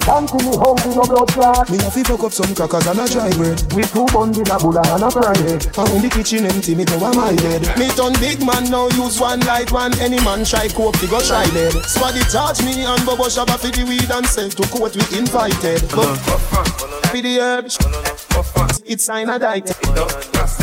Can't 0.00 0.26
see 0.32 0.40
me 0.48 0.56
home 0.56 0.80
with 0.80 0.96
no 0.96 1.04
blood 1.04 1.28
clot 1.36 1.68
Me 1.68 1.76
a 1.76 1.92
fi 1.92 2.00
fuck 2.08 2.24
up 2.24 2.32
some 2.32 2.56
crackers 2.56 2.88
and 2.88 2.98
a 2.98 3.04
dry 3.04 3.28
bread. 3.36 3.60
With 3.76 3.92
two 3.92 4.08
buns 4.16 4.40
in 4.40 4.48
a 4.48 4.56
bulla 4.56 4.80
and 4.96 5.04
a 5.04 5.10
fried 5.12 5.60
And 5.60 5.88
when 5.92 6.00
the 6.00 6.08
kitchen 6.08 6.48
empty 6.48 6.72
me 6.72 6.88
go 6.88 6.96
on 7.04 7.12
my 7.12 7.36
bed. 7.36 7.68
Me 7.76 7.92
turn 7.92 8.16
big 8.16 8.40
man 8.40 8.72
now 8.72 8.88
use 8.96 9.20
one 9.20 9.44
light 9.44 9.68
one 9.76 9.92
Any 10.00 10.24
man 10.24 10.48
try 10.48 10.72
coke 10.72 10.96
fi 10.96 11.06
go 11.12 11.20
try 11.20 11.44
lead 11.52 11.76
Squaddy 11.84 12.24
charge 12.32 12.64
me 12.64 12.88
and 12.88 13.04
Bobo 13.04 13.28
Shabba 13.28 13.60
fi 13.60 13.68
the 13.68 13.84
weed 13.84 14.08
and 14.08 14.24
sell 14.24 14.48
to 14.48 14.64
court 14.72 14.96
we 14.96 15.04
invited. 15.20 15.84
But 15.92 16.16
fi 17.12 17.20
the 17.20 17.38
herbs 17.40 17.78
It's 18.86 19.06
diet 19.38 19.70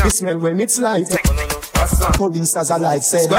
It 0.04 0.10
smell 0.10 0.38
when 0.38 0.60
it's 0.60 0.78
light. 0.78 1.06
Police 2.14 2.56
as 2.56 2.70
a 2.70 2.78
light 2.78 3.02
said 3.02 3.30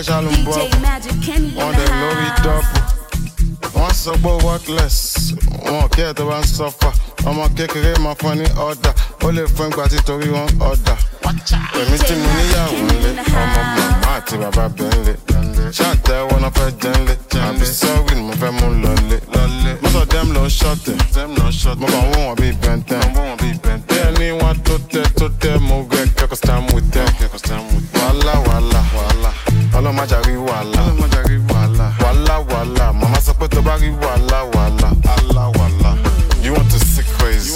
Àwọn 0.00 0.28
ẹgbẹ́ 0.28 0.30
ìṣàlù 0.30 0.30
ń 0.32 0.44
bọ̀ 0.46 0.56
DJ 0.56 0.80
Magic 0.80 1.16
Kenny 1.24 1.48
in 1.48 1.56
wọ́n 1.56 1.72
the 1.76 1.84
dẹ̀ 1.84 1.92
lórí 2.00 2.28
house. 2.28 2.42
dọ́pù. 2.44 2.78
Wọ́n 3.76 3.92
sọ 4.02 4.12
pé 4.22 4.30
worthless, 4.44 4.96
wọn 5.64 5.88
kí 5.92 6.00
ẹ̀ 6.08 6.14
tó 6.16 6.24
bá 6.30 6.38
ń 6.40 6.44
sọ́fà. 6.56 6.90
Ọmọ 7.28 7.44
kékeré 7.56 7.92
máa 8.04 8.14
fún 8.18 8.32
ẹ 8.32 8.34
ní 8.40 8.46
ọ̀dà, 8.68 8.90
ó 9.24 9.30
lè 9.36 9.42
fún 9.54 9.68
ìgbà 9.70 9.84
títorí 9.92 10.28
wọn 10.34 10.48
ọ̀dà. 10.70 10.94
Èmi 11.80 11.98
tí 12.06 12.14
mo 12.22 12.28
níyàwó 12.36 12.76
ńlé, 12.80 13.10
ọmọ 13.40 13.60
màmá 13.76 14.08
àti 14.16 14.34
bàbá 14.42 14.64
bẹ́ńlé. 14.76 15.12
Ṣáàtẹ̀wọ́ 15.78 16.36
náà 16.42 16.50
fẹ́ 16.56 16.68
jẹ́ńlé, 16.82 17.14
àbí 17.48 17.66
sọ́ọ̀rì 17.80 18.14
ni 18.16 18.22
mo 18.28 18.32
fẹ́ 18.40 18.50
mú 18.58 18.66
lọlé. 18.82 19.16
Most 19.82 19.96
of 19.96 20.08
them 20.08 20.28
lọ 20.34 20.42
ṣọ̀tẹ̀, 20.48 20.96
mo 21.80 21.86
kàn 21.92 22.04
wọ́n 22.12 22.24
wọ́n 22.26 22.36
bíi 22.40 22.52
bẹ́ntẹ́n. 22.62 23.00
Bẹ́ẹ̀ 23.88 24.10
ni 24.18 24.26
wọ́n 24.40 24.56
tó 24.64 24.74
tẹ́ 24.92 25.04
tó 25.18 25.26
tẹ́ 25.40 25.58
mo 25.60 25.76
gbẹ 25.88 26.00
kẹ́kọ̀ọ́ 26.16 26.36
stand 26.40 26.64
with 26.72 26.90
them. 26.92 27.08
Wàhálà 27.94 28.34
wàhálà 28.46 28.80
ọlọ́mọjà 29.80 30.18
rí 30.26 30.34
wàhálà 30.36 30.82
wàhálà 32.00 32.36
wàhálà 32.50 32.92
màmá 33.00 33.18
sọ 33.26 33.32
pé 33.38 33.46
tó 33.48 33.60
bá 33.62 33.76
rí 33.80 33.88
wàhálà 34.02 34.38
wàhálà. 34.54 34.90
You 36.42 36.52
want 36.54 36.70
to 36.70 36.78
see 36.78 37.02
crazy. 37.18 37.50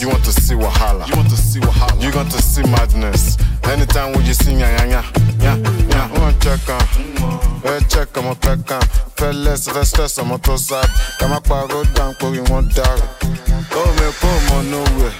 You 0.00 0.08
want 0.08 0.24
to 0.24 0.32
see 0.32 0.54
wahala. 0.54 1.06
You 2.00 2.10
want 2.12 2.30
to 2.30 2.42
see 2.42 2.62
madness. 2.70 3.36
Anytime 3.64 4.12
when 4.12 4.26
you 4.26 4.34
see 4.34 4.52
nyanya, 4.52 5.02
nya, 5.38 5.54
nya, 5.88 6.20
one 6.20 6.34
check 6.40 6.68
on. 6.68 6.86
Ẹ 7.64 7.80
check 7.88 8.12
ọmọ 8.18 8.34
pẹ́kàn. 8.42 8.82
Fẹ́ 9.16 9.32
lẹ́sẹ̀ 9.44 9.72
fẹ́ 9.74 9.84
stress 9.84 10.18
ọmọ 10.18 10.38
tó 10.42 10.56
sad. 10.58 10.88
Ká 11.18 11.26
má 11.28 11.38
parọ́ 11.40 11.84
dáńpórí 11.94 12.40
wọn 12.50 12.68
dárò. 12.76 13.06
Ó 13.78 13.82
mẹ́kọ́ 13.98 14.30
ọmọ 14.38 14.56
nowhere. 14.70 15.14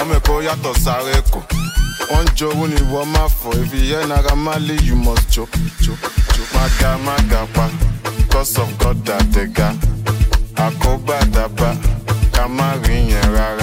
Ọmọ 0.00 0.14
Èkó 0.16 0.40
yàtọ̀ 0.46 0.74
sáré 0.84 1.14
kò. 1.32 1.40
Wọ́n 2.10 2.24
ń 2.24 2.30
jowú 2.36 2.66
ni 2.72 2.80
wọ́n 2.92 3.06
máa 3.14 3.28
fọ̀. 3.38 3.54
If 3.62 3.72
you 3.74 3.80
hear 3.90 4.04
Naira 4.10 4.34
Marley, 4.36 4.78
you 4.88 4.96
must 4.96 5.30
jo, 5.30 5.46
jo, 5.80 5.92
jo. 6.34 6.42
Maga, 6.54 6.98
maga 7.06 7.40
pa. 7.54 7.66
God 8.78 9.08
àtẹ̀gá. 9.18 9.68
Àkóbá 10.66 11.16
dàbá. 11.34 11.70
Ká 12.32 12.48
má 12.48 12.68
rí 12.82 12.96
yẹn 13.10 13.26
rárá. 13.34 13.59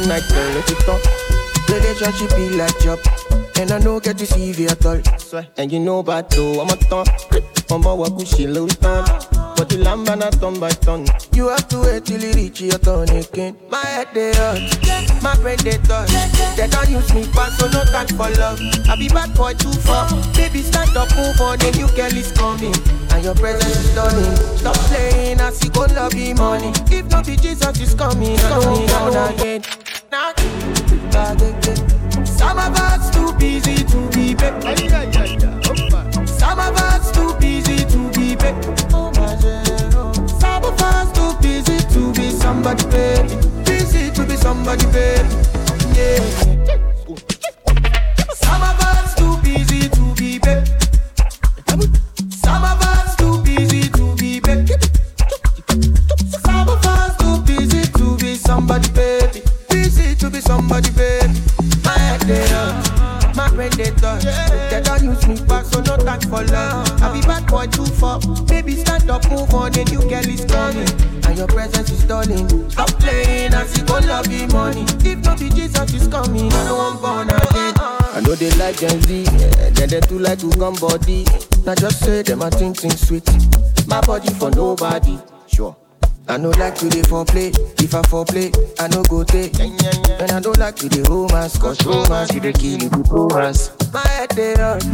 One 0.00 0.08
night, 0.08 0.28
girl, 0.28 0.54
let 0.54 0.70
it 0.70 0.88
up. 0.88 1.00
Relationship 1.68 2.36
be 2.36 2.50
like 2.50 2.78
job. 2.80 2.98
And 3.58 3.70
I 3.70 3.78
know 3.78 4.00
get 4.00 4.18
to 4.18 4.26
see 4.26 4.52
you 4.52 4.68
at 4.68 4.84
all. 4.84 5.00
And 5.56 5.70
you 5.70 5.78
know 5.78 5.98
about 6.00 6.30
though, 6.30 6.60
I'm 6.60 6.68
a 6.68 6.76
ton. 6.76 7.59
I'm 7.72 7.84
a 7.84 7.94
walk 7.94 8.16
with 8.16 8.26
she. 8.26 8.46
But 8.46 9.68
the 9.68 9.78
lamb 9.78 10.08
and 10.08 10.22
a 10.22 10.30
ton 10.30 10.58
by 10.58 10.70
ton. 10.70 11.06
You 11.34 11.48
have 11.48 11.68
to 11.68 11.80
wait 11.80 12.04
till 12.06 12.20
you 12.20 12.32
reach 12.32 12.60
your 12.60 12.78
turn 12.78 13.08
again. 13.10 13.56
My 13.70 13.84
head 13.84 14.08
they 14.12 14.34
hurt, 14.34 15.22
my 15.22 15.36
brain 15.36 15.58
they 15.62 15.78
touch. 15.86 16.10
They 16.56 16.66
don't 16.66 16.88
use 16.90 17.12
me 17.14 17.22
fast, 17.30 17.60
so 17.60 17.68
no 17.68 17.84
time 17.84 18.08
for 18.08 18.30
love. 18.40 18.58
I 18.88 18.96
be 18.96 19.08
bad 19.08 19.34
boy 19.36 19.54
too 19.54 19.70
far. 19.86 20.10
Baby, 20.34 20.62
stand 20.62 20.96
up, 20.96 21.14
move 21.14 21.40
on, 21.40 21.60
a 21.62 21.70
new 21.76 21.86
girl 21.94 22.10
is 22.10 22.32
coming. 22.32 22.74
And 23.12 23.22
your 23.22 23.34
presence 23.34 23.76
is 23.76 23.90
stunning. 23.92 24.36
Stop 24.56 24.76
playing, 24.88 25.40
I 25.40 25.50
see 25.50 25.68
go 25.68 25.86
love 25.94 26.14
you 26.14 26.34
money. 26.34 26.72
If 26.90 27.06
not 27.10 27.26
be 27.26 27.36
Jesus 27.36 27.78
is 27.78 27.94
coming, 27.94 28.36
coming 28.38 28.86
down 28.86 29.34
again. 29.34 29.62
Now, 30.10 30.32
some 32.24 32.58
of 32.58 32.74
us 32.74 33.14
too 33.14 33.32
busy 33.38 33.84
to 33.84 34.10
be 34.10 34.34
back. 34.34 34.56
Some 36.26 36.58
of 36.58 36.74
us 36.74 36.89
too 41.14 41.32
busy 41.40 41.78
to 41.92 42.12
be 42.12 42.30
somebody, 42.30 42.84
baby. 42.86 43.36
Busy 43.64 44.10
to 44.12 44.24
be 44.24 44.36
somebody, 44.36 44.86
baby. 44.86 45.28
Yeah. 45.94 46.20
Some 48.34 48.62
of 48.62 48.80
us 48.80 49.14
too 49.14 49.36
busy 49.42 49.88
to 49.88 50.14
be. 50.16 50.40
Some 52.30 52.64
of 52.64 52.80
us 52.82 53.16
too 53.16 53.42
busy 53.42 53.88
to 53.90 54.14
be. 54.16 54.40
Some 56.44 56.68
of 56.68 56.84
us 56.86 57.16
too 57.18 57.42
busy 57.42 57.82
to 57.92 58.16
be 58.18 58.34
somebody, 58.36 58.88
baby. 58.90 59.42
Busy 59.68 60.14
to 60.16 60.30
be 60.30 60.40
somebody, 60.40 60.90
baby. 60.90 61.34
My 61.84 61.98
head 61.98 62.20
they 62.22 62.46
my 63.36 63.48
brain 63.50 63.70
they 63.76 63.90
touch. 63.90 64.24
They 64.70 64.80
don't 65.20 65.40
me 65.40 65.46
back, 65.46 65.64
so 65.64 65.80
no 65.80 65.96
time 65.96 66.20
for 66.20 66.42
love. 66.44 67.02
I 67.02 67.12
be 67.12 67.20
bad 67.26 67.46
boy 67.46 67.66
too 67.66 67.86
far. 67.86 68.20
Baby, 68.46 68.76
stand 68.76 69.10
up, 69.10 69.28
move 69.30 69.52
on, 69.54 69.74
a 69.78 69.84
new 69.84 70.00
girl 70.00 70.28
is 70.28 70.44
coming. 70.44 70.88
And 71.26 71.38
your 71.38 71.46
presence 71.46 71.90
is 71.90 72.02
stunning. 72.02 72.48
Stop 72.70 72.88
playing, 73.00 73.54
I 73.54 73.64
see 73.66 73.84
go 73.84 73.98
love 73.98 74.30
you 74.30 74.46
money. 74.48 74.84
If 75.04 75.24
not 75.24 75.38
be 75.38 75.48
Jesus 75.50 75.92
is 75.94 76.08
coming, 76.08 76.52
I 76.52 76.64
know 76.64 76.80
I'm 76.80 77.00
born 77.00 77.28
again. 77.28 77.74
I 77.78 78.20
know 78.24 78.34
they 78.34 78.50
like 78.52 78.78
Gen 78.78 79.00
Z, 79.02 79.22
yeah, 79.22 79.70
then 79.70 79.88
they 79.88 80.00
too 80.00 80.18
like 80.18 80.38
to 80.40 80.50
come 80.50 80.74
body. 80.74 81.24
Now 81.64 81.74
just 81.74 82.00
say 82.00 82.22
them 82.22 82.42
I 82.42 82.50
think 82.50 82.78
things 82.78 83.06
sweet. 83.06 83.28
My 83.86 84.00
body 84.00 84.32
for 84.34 84.50
nobody, 84.50 85.18
sure. 85.46 85.76
I 86.30 86.36
no 86.36 86.50
like 86.50 86.76
to 86.76 86.88
dey 86.88 87.02
for 87.02 87.24
play. 87.24 87.48
If 87.78 87.94
I 87.94 88.02
for 88.02 88.24
play, 88.24 88.52
I 88.78 88.86
no 88.88 89.02
go 89.04 89.24
take. 89.24 89.58
And 89.58 90.30
I 90.30 90.38
don't 90.40 90.58
like 90.58 90.76
to 90.76 90.88
dey 90.88 91.02
romance, 91.08 91.58
cause 91.58 91.84
romance 91.84 92.32
you 92.32 92.40
dey 92.40 92.52
kill 92.52 92.80
you 92.82 92.88
with 92.88 93.08
romance. 93.10 93.70
My 93.92 94.06
head 94.06 94.30
they 94.30 94.54
hurt, 94.54 94.84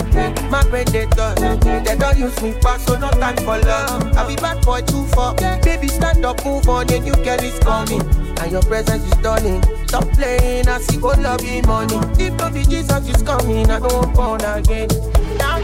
my 0.51 0.63
brain 0.71 0.87
they 0.93 1.05
touch. 1.07 1.39
They 1.39 1.97
don't 1.97 2.19
use 2.19 2.41
me 2.43 2.53
fast, 2.63 2.87
so 2.87 2.99
no 2.99 3.11
time 3.11 3.37
for 3.39 3.59
love. 3.59 4.17
I 4.17 4.27
be 4.27 4.37
bad 4.37 4.65
boy 4.65 4.81
too 4.83 5.05
far. 5.09 5.35
Baby, 5.63 5.89
stand 5.89 6.25
up, 6.25 6.43
move 6.45 6.69
on, 6.69 6.91
a 6.91 6.99
new 7.01 7.13
girl 7.17 7.41
is 7.45 7.59
coming. 7.59 8.01
And 8.41 8.53
your 8.53 8.63
presence 8.63 9.05
is 9.05 9.11
stunning. 9.19 9.63
Stop 9.89 10.09
playing, 10.13 10.69
I 10.69 10.79
see 10.81 10.99
go 10.99 11.09
love 11.09 11.45
you 11.45 11.61
money. 11.63 11.97
If 12.19 12.35
not 12.39 12.55
be 12.55 12.63
Jesus 12.65 13.09
is 13.09 13.23
coming, 13.23 13.71
I 13.71 13.79
don't 13.81 14.15
born 14.15 14.41
again. 14.43 14.89
Now, 15.39 15.61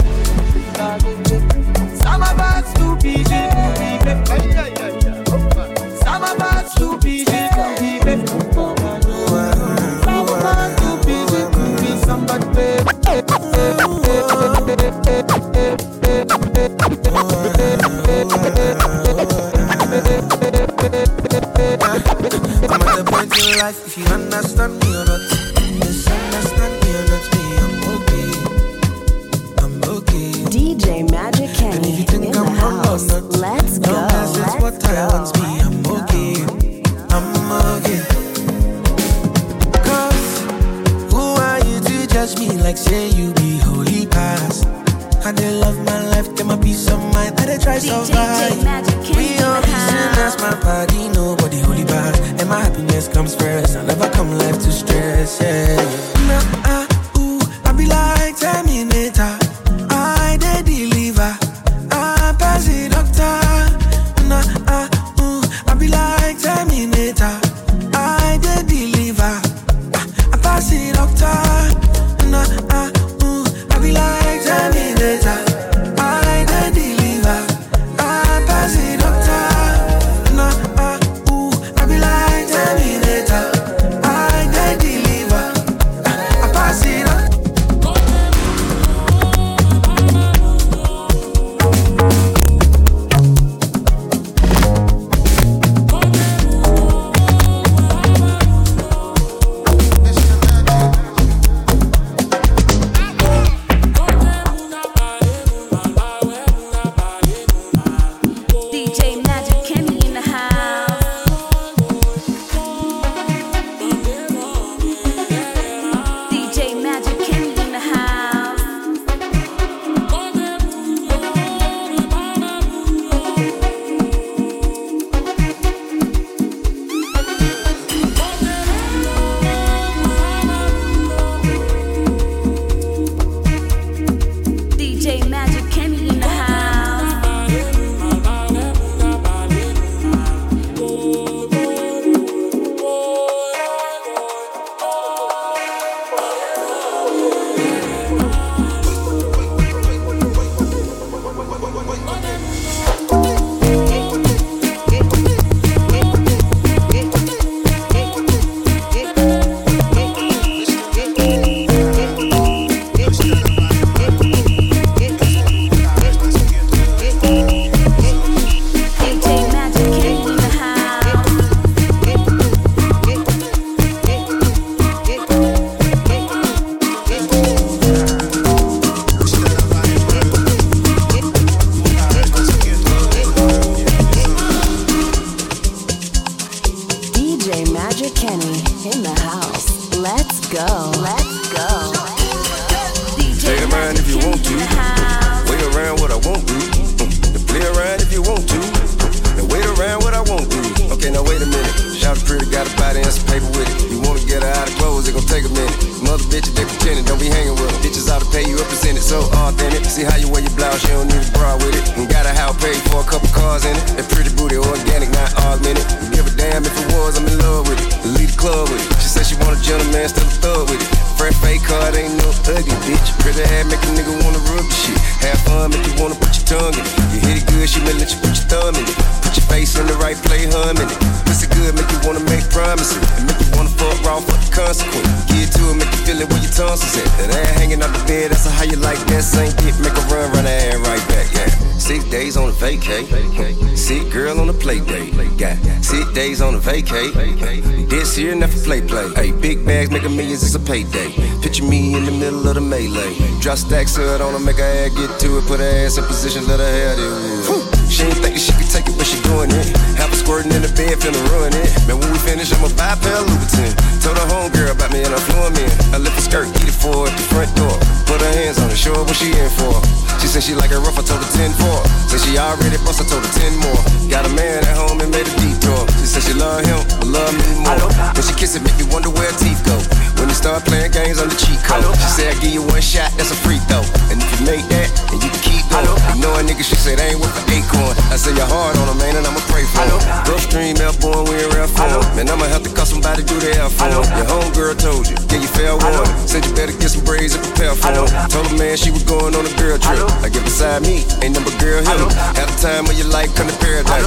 said 276.12 276.28
she 276.28 276.36
love 276.36 276.60
him, 276.60 276.76
but 277.00 277.08
love 277.08 277.32
me 277.32 277.64
more. 277.64 277.88
When 278.12 278.20
she 278.20 278.36
kiss 278.36 278.52
it, 278.52 278.60
make 278.60 278.76
you 278.76 278.84
wonder 278.92 279.08
where 279.08 279.24
her 279.24 279.38
teeth 279.40 279.64
go. 279.64 279.80
When 280.20 280.28
they 280.28 280.36
start 280.36 280.60
playing 280.68 280.92
games 280.92 281.16
on 281.16 281.32
the 281.32 281.38
cheat 281.40 281.56
code. 281.64 281.88
She 282.04 282.20
said 282.20 282.26
I 282.28 282.36
give 282.36 282.52
you 282.52 282.60
one 282.68 282.84
shot, 282.84 283.08
that's 283.16 283.32
a 283.32 283.38
free 283.40 283.56
throw. 283.64 283.80
And 284.12 284.20
if 284.20 284.28
you 284.36 284.44
make 284.44 284.60
that, 284.68 284.92
then 285.08 285.24
you 285.24 285.32
can 285.32 285.40
keep 285.40 285.64
going. 285.72 285.88
Ignoring 286.12 286.52
nigga, 286.52 286.68
she 286.68 286.76
said 286.76 287.00
ain't 287.00 287.16
worth 287.16 287.32
an 287.32 287.48
acorn. 287.48 287.96
I 288.12 288.20
say 288.20 288.36
you're 288.36 288.44
hard 288.44 288.76
on 288.76 288.92
them, 288.92 288.98
man, 289.00 289.16
and 289.16 289.24
I'ma 289.24 289.40
pray 289.48 289.64
for 289.72 289.88
them. 289.88 290.00
Gulf 290.28 290.44
Stream, 290.44 290.76
we 290.76 291.34
in 291.40 291.48
rare 291.56 291.64
form. 291.64 292.04
Man, 292.12 292.28
I'ma 292.28 292.44
have 292.52 292.62
to 292.68 292.70
call 292.76 292.84
somebody 292.84 293.24
do 293.24 293.40
the 293.40 293.56
air 293.56 293.72
for 293.72 293.88
'em. 293.88 294.04
Your 294.12 294.28
homegirl 294.28 294.76
told 294.76 295.08
you, 295.08 295.16
yeah, 295.32 295.40
you 295.40 295.48
fair 295.48 295.72
warning. 295.80 296.12
Said 296.28 296.44
you 296.44 296.52
better 296.52 296.76
get 296.76 296.92
some 296.92 297.08
braids 297.08 297.32
and 297.32 297.40
prepare 297.40 297.72
for 297.72 297.88
'em. 297.88 298.04
Told 298.28 298.52
her, 298.52 298.56
man, 298.60 298.76
she 298.76 298.92
was 298.92 299.02
going 299.02 299.32
on 299.32 299.48
a 299.48 299.54
girl 299.56 299.80
trip. 299.80 300.04
I 300.20 300.28
get 300.28 300.44
beside 300.44 300.84
me, 300.84 301.08
ain't 301.24 301.32
number 301.32 301.56
girl 301.56 301.80
here. 301.80 302.08
Had 302.36 302.52
the 302.52 302.58
time 302.60 302.84
of 302.84 302.94
your 303.00 303.08
life, 303.08 303.32
come 303.32 303.48
to 303.48 303.56
paradise. 303.64 304.04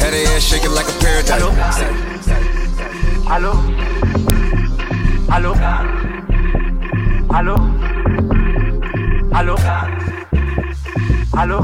Had 0.00 0.14
her 0.14 0.34
ass 0.34 0.42
shaking 0.42 0.72
like 0.72 0.88
a 0.88 0.92
paradise. 0.98 1.42
Aló. 1.42 1.52
Aló. 3.28 3.52
Aló. 5.28 5.52
Aló. 7.30 7.56
Aló. 9.32 9.56
Aló. 11.36 11.60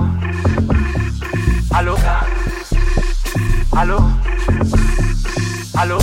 Aló. 1.73 1.97
Aló. 3.73 3.99
Aló. 5.75 5.99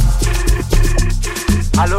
Aló. 1.77 1.97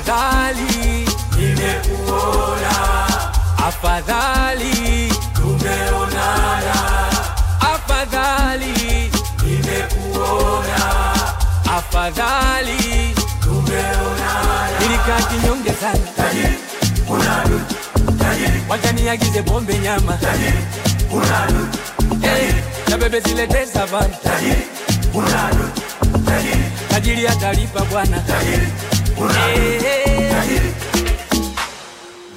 Afadhali. 0.00 1.06
Nimekuona, 1.36 2.72
afadhali. 3.68 5.12
Tumeonana, 5.34 6.76
afadhali. 7.60 9.12
Nimekuona, 9.44 10.80
afadhali. 11.76 13.14
Tumeonana. 13.40 14.78
Nilikaa 14.80 15.20
kinyonge 15.30 15.72
sana, 15.80 16.06
tajiri 16.16 16.54
unadu, 17.08 17.60
tajiri 18.18 18.62
wacha 18.68 18.92
niagize 18.92 19.42
pombe 19.42 19.78
nyama, 19.78 20.12
tajiri 20.16 20.58
unadu, 21.12 21.68
hey, 22.22 22.52
na 22.88 22.96
bebe 22.96 23.20
zilete 23.20 23.66
savana, 23.66 24.08
tajiri 24.24 24.62
unadu, 25.14 25.64
tajiri 26.26 26.64
tajiri 26.90 27.28
atalipa 27.28 27.80
bwana, 27.84 28.18
tajiri 28.20 28.68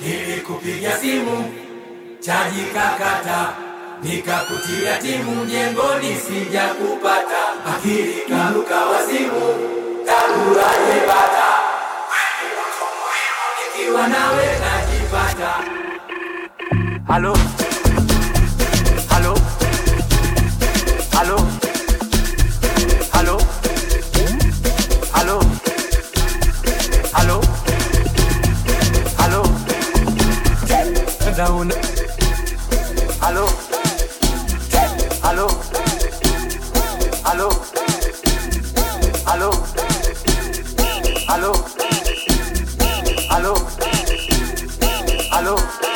Nilikupigia 0.01 0.97
simu 0.97 1.53
chaji 2.19 2.61
kakata, 2.73 3.53
nikakutia 4.03 4.97
timu 4.97 5.45
jengoni, 5.45 6.15
sija 6.27 6.67
kupata 6.67 7.65
akili 7.75 8.13
karuka 8.29 8.85
wazimu, 8.85 9.41
TARURA 10.05 10.71
bata 11.07 11.49
ikiwa 13.79 14.07
nawe 14.07 14.45
najipata. 14.45 15.53
Halo, 17.07 17.37
halo, 19.09 19.37
Aló. 21.19 21.52
Down. 31.35 31.71
Aló. 33.21 33.47
Aló. 35.23 35.47
Aló. 37.23 37.49
Aló. 39.25 39.51
Aló. 41.27 41.51
Aló. 43.31 43.53
Aló. 45.31 45.92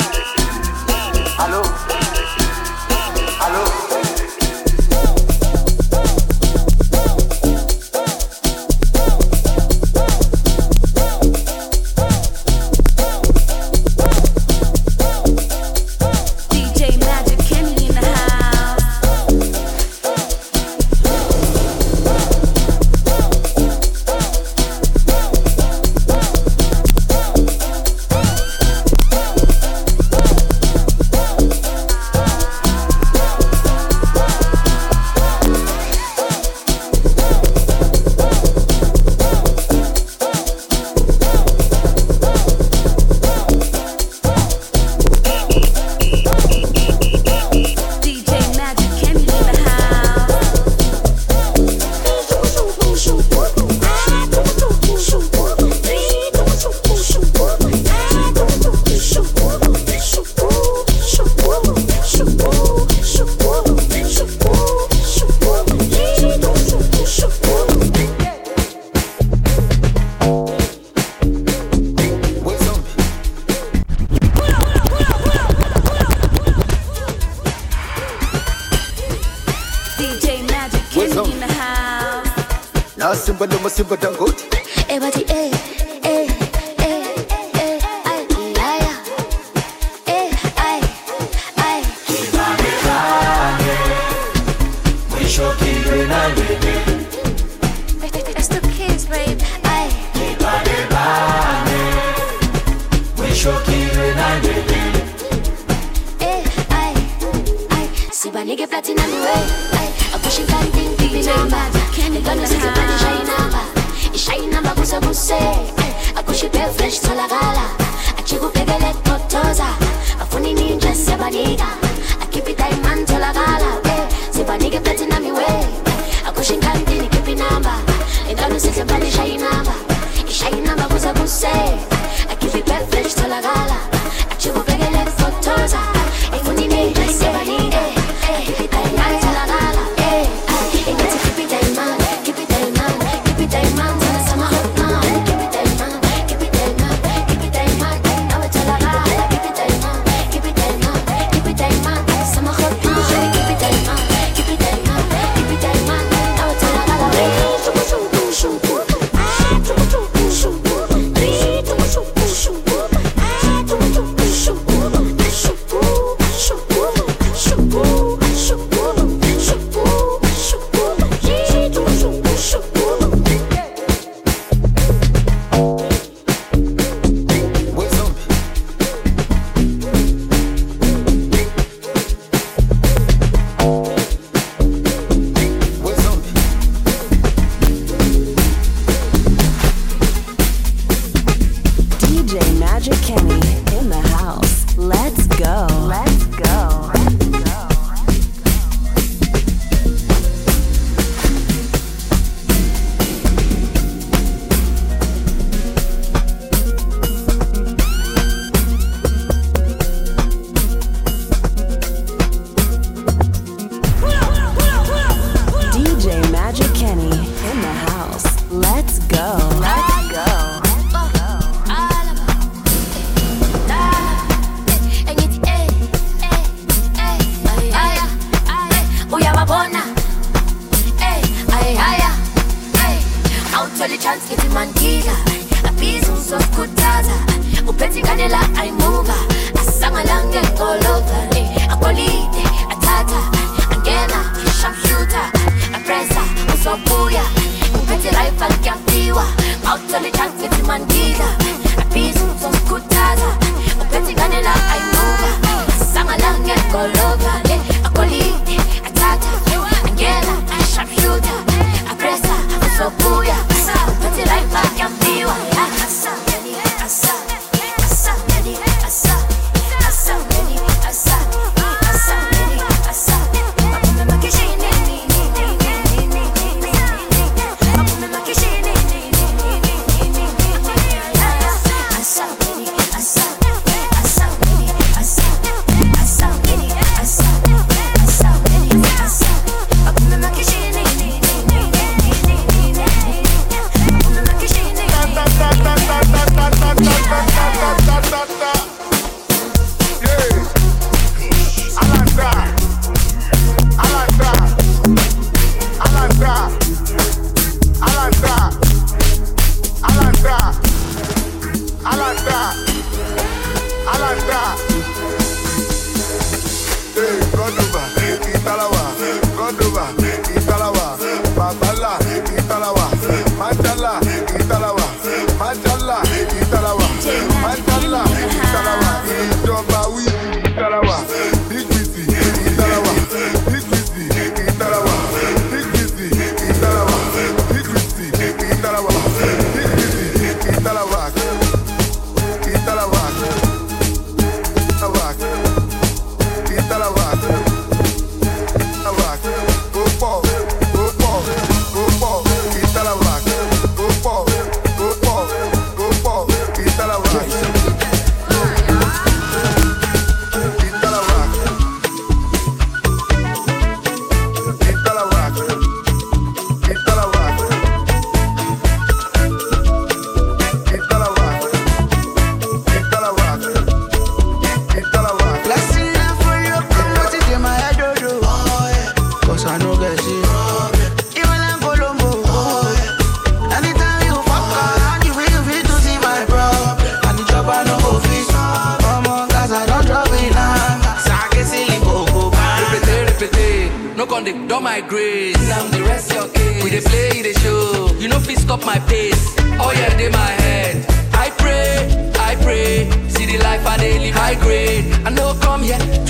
yeah. 405.68 406.07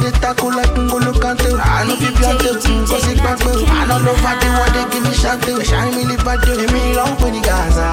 the 0.00 0.10
tackle 0.20 0.50
like 0.50 0.70
N'Golo 0.74 1.12
Kante? 1.18 1.50
I 1.58 1.84
know 1.86 1.96
be 1.98 2.06
Beyonce, 2.14 2.86
cause 2.86 3.06
it 3.08 3.18
back 3.18 3.38
me 3.44 3.64
I 3.66 3.86
know 3.86 3.98
love 3.98 4.24
at 4.24 4.38
the 4.40 4.48
way 4.56 4.70
they 4.74 4.84
give 4.92 5.02
me 5.02 5.12
shante 5.14 5.64
Shine 5.64 5.94
me 5.96 6.04
live 6.04 6.26
at 6.26 6.40
the 6.42 6.56
way 6.56 6.66
me 6.72 6.94
long 6.94 7.16
for 7.16 7.30
the 7.30 7.40
Gaza. 7.40 7.88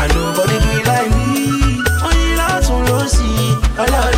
I 0.00 0.06
know 0.14 0.32
be 0.34 0.74
like 0.86 1.10
me. 1.16 1.82
Only 2.02 2.36
last 2.36 2.70
will 2.70 3.08
see 3.08 3.54
I 3.78 3.86
love 3.86 4.17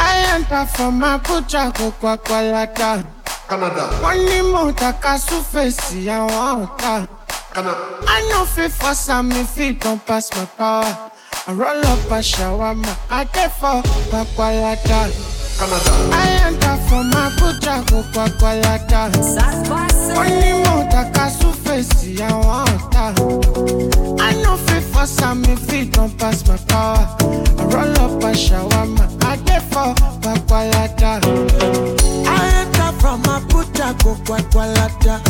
I 0.00 0.34
enter 0.34 0.66
from 0.66 1.00
Abuja 1.00 1.72
go 1.76 1.90
Kwakwalada. 2.00 3.04
Canada. 3.48 3.84
Wọ́n 4.02 4.18
ní 4.28 4.38
mo 4.52 4.72
taka 4.72 5.16
súfèsì 5.18 6.04
àwọn 6.06 6.66
ọ̀tá. 6.66 7.08
I 8.06 8.20
no 8.30 8.44
fit 8.44 8.70
force 8.72 9.08
am 9.08 9.32
if 9.32 9.58
it 9.58 9.80
don 9.80 9.98
pass 10.00 10.30
my 10.36 10.44
power. 10.58 11.10
I 11.46 11.52
roll 11.52 11.80
up 11.86 12.10
a 12.10 12.20
shawarma, 12.22 12.94
I 13.10 13.24
dey 13.24 13.48
for 13.58 13.82
Kwakwalada. 14.10 15.10
Canada. 15.58 15.92
Alianza 16.22 16.76
foma 16.88 17.30
kucha 17.38 17.82
kukwa 17.82 18.30
kwa 18.40 18.54
lata. 18.54 19.10
Oni 20.18 20.52
mota 20.64 21.04
kasu 21.04 21.52
face 21.64 22.14
ya 22.20 22.36
wanta. 22.36 23.14
I 24.20 24.34
no 24.42 24.56
fit 24.56 24.82
for 24.92 25.06
some 25.06 25.44
if 25.44 25.72
it 25.72 25.92
don't 25.92 26.16
pass 26.18 26.46
my 26.48 26.56
power. 26.68 27.08
I 27.58 27.62
roll 27.64 27.98
up 28.00 28.22
a 28.24 28.32
shawarma, 28.34 29.08
I 29.24 29.36
get 29.36 29.62
for 29.72 29.94
kwa 30.46 30.64
lata. 30.64 31.20
Alianza 32.26 32.92
foma 33.00 33.40
kucha 33.52 33.94
kukwa 33.94 34.42
kwa 34.52 34.66
lata. 34.66 35.20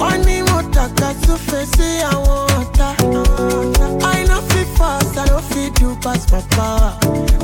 Oni 0.00 0.42
mota 0.42 0.88
kasu 0.88 1.36
face 1.36 1.96
ya 1.98 2.08
wanta. 2.18 2.94
I 4.04 4.24
no 4.24 4.40
fast, 4.78 5.18
I 5.18 5.26
don't 5.26 5.44
feed 5.52 5.78
you 5.80 5.96
past 6.00 6.32
my 6.32 6.40
power. 6.56 6.90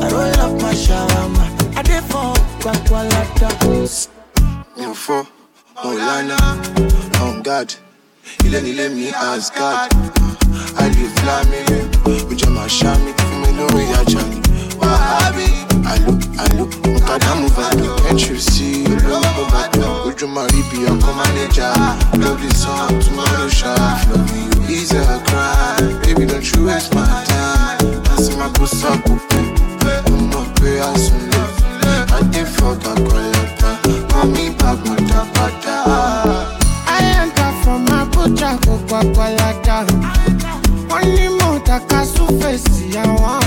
I 0.02 0.06
roll 0.14 0.40
up 0.46 0.54
my 0.62 0.72
shawarma. 0.72 1.44
I 1.76 1.82
dey 1.82 2.00
for 2.10 2.32
kwakwalata. 2.62 3.50
Now 4.76 4.94
for 4.94 5.26
Maulana, 5.76 6.38
on 7.22 7.42
God, 7.42 7.74
ilé 8.44 8.60
nílé 8.62 8.88
me 8.94 9.10
ask 9.12 9.54
God. 9.54 9.90
I 10.76 10.88
live 10.88 11.12
Aliflamile, 11.14 11.78
ojú 12.30 12.46
ọmọ 12.46 12.60
àṣà 12.66 12.92
mi, 13.04 13.10
fún 13.18 13.34
mi 13.40 13.48
lórí 13.58 13.84
ajá 14.00 14.22
mi. 14.30 14.38
Wàhábì. 14.80 15.63
Allô, 15.86 16.18
allô, 16.38 16.68
on 16.88 16.98
t'a 17.00 17.18
dame 17.18 17.44
Ovado. 17.46 17.96
Intrusi, 18.10 18.84
Olówó 18.86 19.42
Ovado. 19.42 20.08
Ojú 20.08 20.26
máa 20.28 20.46
rí 20.52 20.62
bí 20.70 20.78
ọkọ 20.92 21.10
mánéjà. 21.18 21.68
Love 22.18 22.40
the 22.48 22.54
song, 22.56 22.98
tomorrow 23.02 23.48
shine. 23.48 24.00
Love 24.10 24.32
me, 24.32 24.40
you 24.68 24.76
easy 24.76 24.98
I 24.98 25.18
cry. 25.26 25.76
Baby, 26.04 26.26
don't 26.26 26.44
you 26.54 26.66
waste 26.66 26.94
my 26.94 27.04
time. 27.28 28.02
Asi 28.16 28.32
ma 28.38 28.48
kó 28.58 28.64
sọ́kù 28.66 29.12
pé, 29.28 29.40
mo 30.10 30.16
mọ̀ 30.32 30.44
pé 30.60 30.70
a 30.80 30.90
sùn 31.04 31.22
lọ. 31.32 31.44
Adé 32.16 32.42
fọ́gà 32.56 32.92
kọ́lọ́tà, 33.06 33.70
mọ̀ 34.12 34.24
mi 34.32 34.44
bá 34.58 34.70
gbọ́dá 34.82 35.20
padà. 35.34 35.76
I 36.86 37.02
enter 37.22 37.52
from 37.62 37.86
Abuja, 37.98 38.50
kò 38.64 38.72
gbàgbọ́ 38.88 39.26
yàtà. 39.38 39.76
Wọ́n 40.90 41.04
ní 41.14 41.24
mọ̀ọ́ta 41.38 41.76
ká 41.88 42.00
sún 42.12 42.30
fèsì 42.40 42.84
àwọn. 43.02 43.43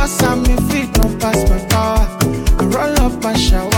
Cause 0.00 0.22
I'm 0.22 0.42
feet, 0.70 0.90
don't 0.94 1.20
pass 1.20 1.46
my 1.50 1.58
power. 1.68 2.08
I 2.58 2.64
roll 2.64 3.00
up 3.04 3.22
and 3.22 3.38
shower. 3.38 3.69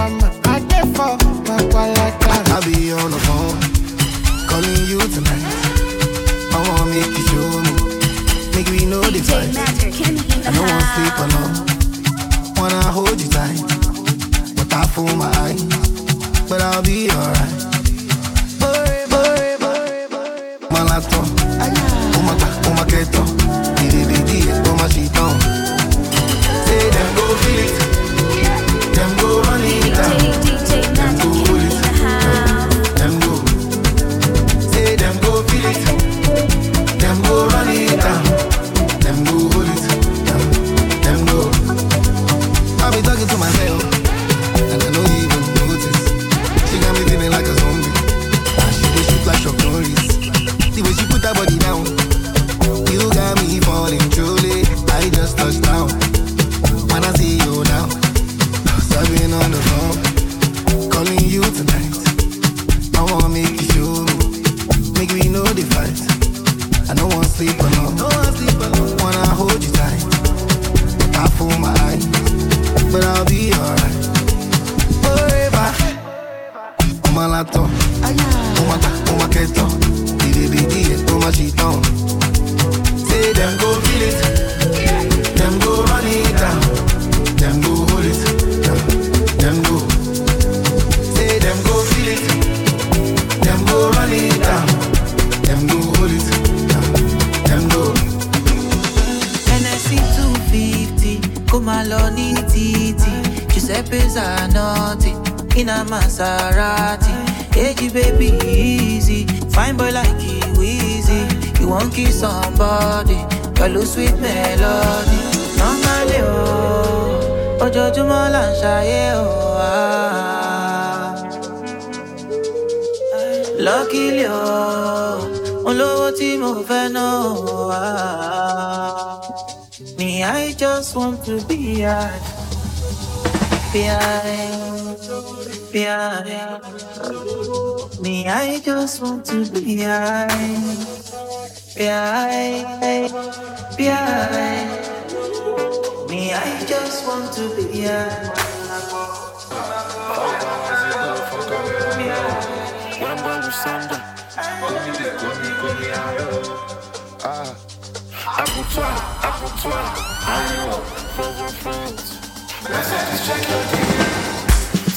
Check 163.26 163.48
your 163.48 163.62
deal. 163.70 164.02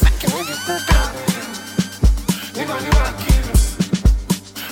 Second 0.02 0.34
when 0.34 0.46
you 0.48 0.58
put 0.66 0.82
down, 0.90 1.12
you 2.56 2.66
know 2.66 2.80
you 2.80 2.92
killing. 3.26 3.75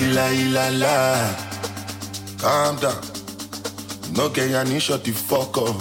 Láhìláhìláhìlá. 0.00 1.28
Calm 2.42 2.76
down. 2.82 2.94
No 4.16 4.28
get 4.28 4.50
ya 4.50 4.64
ní 4.64 4.78
shut 4.80 5.04
the 5.04 5.12
fuck 5.12 5.56
up. 5.56 5.76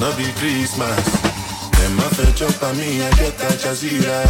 No 0.00 0.12
be 0.16 0.24
Christmas. 0.40 1.04
Dem 1.78 1.96
ma 1.96 2.04
fẹ́ 2.16 2.48
up 2.48 2.62
on 2.62 2.76
me, 2.76 3.02
I 3.02 3.10
get 3.10 3.38
that 3.38 3.58
jazira. 3.60 4.22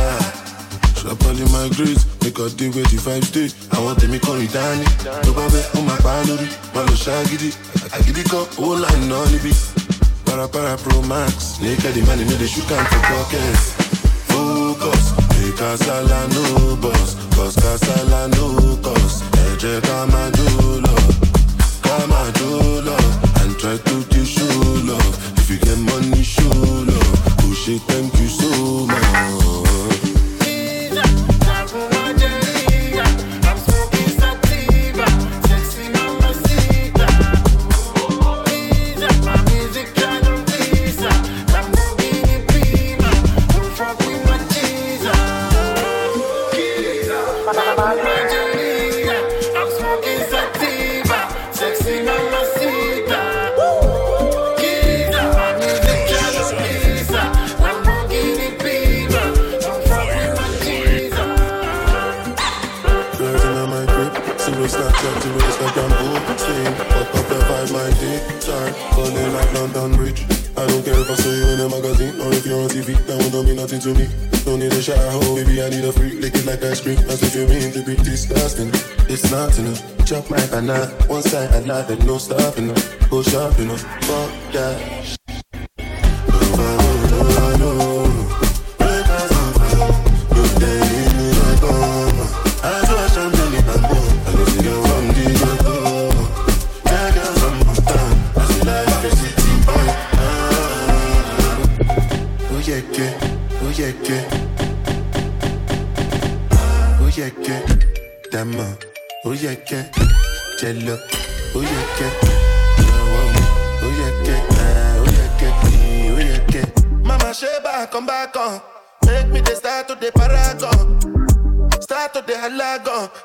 Shop 1.00 1.24
all 1.26 1.38
in 1.38 1.50
my 1.52 1.68
grades, 1.76 2.04
make 2.22 2.38
a 2.38 2.48
day 2.50 2.68
where 2.70 2.84
the 2.84 2.96
vibes 2.96 3.24
stay. 3.26 3.48
Àwọn 3.70 3.94
tèmi 3.96 4.18
kọrin 4.18 4.48
dání. 4.52 4.84
Tó 5.24 5.32
bá 5.32 5.46
bẹ́, 5.52 5.64
ó 5.76 5.80
máa 5.86 6.00
pa 6.02 6.10
á 6.10 6.22
lórí. 6.28 6.48
Má 6.74 6.80
lọ 6.82 6.94
ṣáàgídí. 7.04 7.50
Àgídí 7.96 8.22
kan, 8.30 8.44
owó 8.58 8.74
láì 8.82 8.98
ná 9.10 9.18
níbí. 9.32 9.52
Para 10.24 10.48
para 10.48 10.76
pro 10.76 11.00
max. 11.02 11.60
Naked 11.60 11.94
the 11.94 12.00
money, 12.06 12.24
no 12.24 12.36
dey 12.38 12.48
shoot 12.48 12.64
for 12.68 13.02
pockets. 13.10 13.64
Focus, 14.28 15.04
make 15.30 15.54
kasala 15.58 16.20
no 16.34 16.76
boss. 16.76 17.21
Cause 17.34 17.56
kasala 17.56 18.28
no 18.36 18.46
jó 20.36 20.80
lọ. 20.84 20.94
Ká 21.82 21.96
máa 22.10 22.26
jó 22.38 22.80
lọ. 22.86 22.96
And 23.40 23.52
try 23.58 23.76
to 23.78 23.94
dey 24.10 24.24
show 24.24 24.60
love. 24.88 25.16
If 25.38 25.50
you 25.50 25.58
get 25.58 25.78
money, 25.78 26.22
show 26.22 26.50
love. 26.90 27.16
Oh 27.44 27.54
shit, 27.54 27.80
thank 27.88 28.12
you 28.20 28.28
so 28.28 28.86
much. 28.86 30.01
Time. 68.92 69.32
Like 69.32 69.52
London 69.54 69.96
Bridge. 69.96 70.22
I 70.56 70.66
don't 70.66 70.84
care 70.84 70.98
if 70.98 71.10
I 71.10 71.14
saw 71.14 71.30
you 71.30 71.46
in 71.54 71.60
a 71.60 71.68
magazine 71.68 72.20
or 72.20 72.32
if 72.32 72.44
you're 72.46 72.60
on 72.60 72.68
TV. 72.68 72.94
That 73.06 73.32
don't 73.32 73.46
mean 73.46 73.56
nothing 73.56 73.80
to 73.80 73.94
me. 73.94 74.06
Don't 74.44 74.58
need 74.58 74.72
a 74.72 74.82
shower, 74.82 74.98
oh, 74.98 75.36
baby, 75.36 75.62
I 75.62 75.70
need 75.70 75.84
a 75.84 75.92
freak. 75.92 76.20
Lick 76.20 76.34
it 76.34 76.44
like 76.46 76.62
ice 76.62 76.80
cream. 76.80 76.98
As 77.08 77.22
if 77.22 77.34
you 77.34 77.46
mean 77.46 77.72
to 77.72 77.82
be 77.82 77.96
disgusting. 77.96 78.70
It's 79.08 79.30
not 79.30 79.56
enough. 79.58 79.80
Chop 80.04 80.28
my 80.30 80.44
banana. 80.46 80.86
One 81.06 81.22
side, 81.22 81.50
there's 81.50 82.04
no 82.04 82.18
stopping. 82.18 82.74
Go 83.08 83.22
shopping 83.22 83.70
up. 83.70 83.78
Fuck 83.78 84.52
that. 84.52 85.21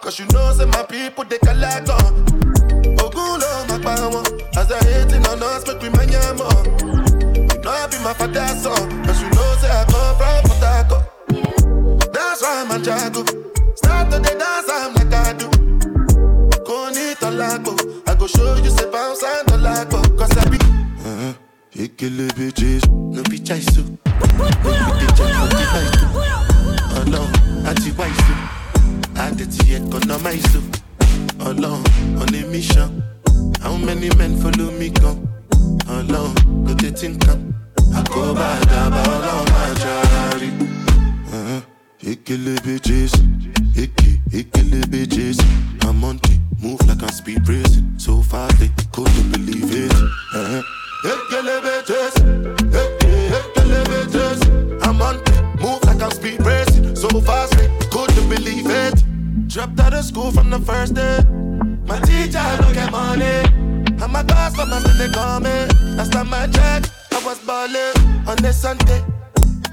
Cause 0.02 0.20
you 0.20 0.26
know 0.34 0.47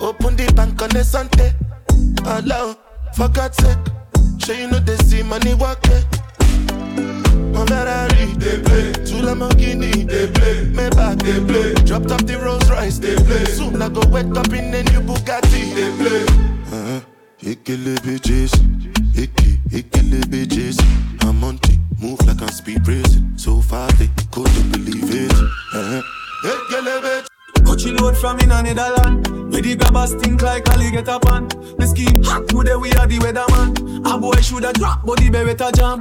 Open 0.04 0.36
the 0.36 0.52
bank 0.52 0.82
on 0.82 0.94
a 0.94 1.02
Sunday. 1.02 1.54
Alone, 2.26 2.76
for 3.16 3.26
God's 3.28 3.56
sake. 3.56 3.78
Sure 4.36 4.54
you 4.54 4.68
know 4.68 4.78
they 4.78 4.96
see 4.98 5.22
money 5.22 5.54
walking. 5.54 6.04
My 7.56 7.64
Ferrari, 7.64 8.26
they 8.36 8.60
play. 8.60 8.92
Two 9.08 9.24
Lamborghini, 9.24 10.06
they 10.06 10.26
play. 10.30 10.66
Maybach, 10.76 11.22
they 11.22 11.40
play. 11.48 11.72
Dropped 11.86 12.10
off 12.12 12.26
the 12.26 12.38
Rolls 12.38 12.70
Royce, 12.70 12.98
they 12.98 13.16
play. 13.16 13.46
Soon 13.46 13.80
I 13.80 13.88
go 13.88 14.02
wake 14.08 14.36
up 14.36 14.52
in 14.52 14.74
a 14.74 14.82
new 14.82 15.00
Bugatti, 15.00 15.72
they 15.72 15.90
play. 15.96 16.24
Uh-huh. 16.68 17.00
Ikele 17.40 17.96
bitches, 18.04 18.52
Icky, 19.16 19.56
Ikele 19.70 20.20
bitches. 20.28 20.76
I'm 21.24 21.42
on 21.44 21.58
it, 21.62 21.78
move 21.98 22.20
like 22.26 22.42
I'm 22.42 22.48
speed 22.48 22.86
racing. 22.86 23.38
So 23.38 23.62
fast 23.62 23.98
they 23.98 24.10
couldn't 24.30 24.70
believe 24.70 25.08
it. 25.08 25.32
Uh-huh. 25.32 26.02
Ikele 26.44 27.00
bitch. 27.00 27.33
Coachy 27.64 27.92
load 27.92 28.16
from 28.16 28.38
in 28.40 28.52
a 28.52 28.62
Netherland. 28.62 29.52
Where 29.52 29.62
the 29.62 29.76
grabbers 29.76 30.14
think 30.14 30.42
like 30.42 30.68
Ali 30.72 30.90
get 30.90 31.08
up 31.08 31.26
on. 31.30 31.48
The 31.48 31.86
scheme 31.86 32.22
hot 32.22 32.48
today 32.48 32.76
we 32.76 32.92
are 32.94 33.06
the 33.06 33.18
weatherman. 33.18 34.04
A 34.06 34.18
boy 34.18 34.40
shoulda 34.40 34.72
drop, 34.72 35.04
but 35.04 35.18
the 35.18 35.30
beretta 35.30 35.72
jam. 35.74 36.00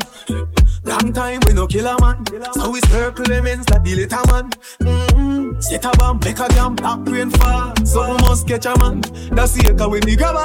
Long 0.86 1.14
time 1.14 1.40
we 1.48 1.54
no 1.54 1.66
kill 1.68 1.88
a 1.88 2.00
man. 2.02 2.26
So 2.54 2.70
we 2.70 2.82
circle 2.82 3.26
lemons 3.26 3.70
like 3.70 3.84
the 3.84 3.96
little 3.96 4.26
man. 4.32 4.50
Mm-hmm. 4.82 5.60
Set 5.62 5.86
a 5.86 5.92
bomb, 5.98 6.20
make 6.24 6.40
a 6.40 6.48
jam, 6.50 6.76
black 6.76 7.00
rain 7.08 7.30
fall. 7.30 7.74
So 7.86 8.12
we 8.12 8.18
must 8.22 8.48
catch 8.48 8.66
a 8.66 8.78
man. 8.80 9.02
That's 9.32 9.54
the 9.54 9.72
echo 9.72 9.90
when 9.90 10.02
the 10.02 10.16
grabber. 10.18 10.44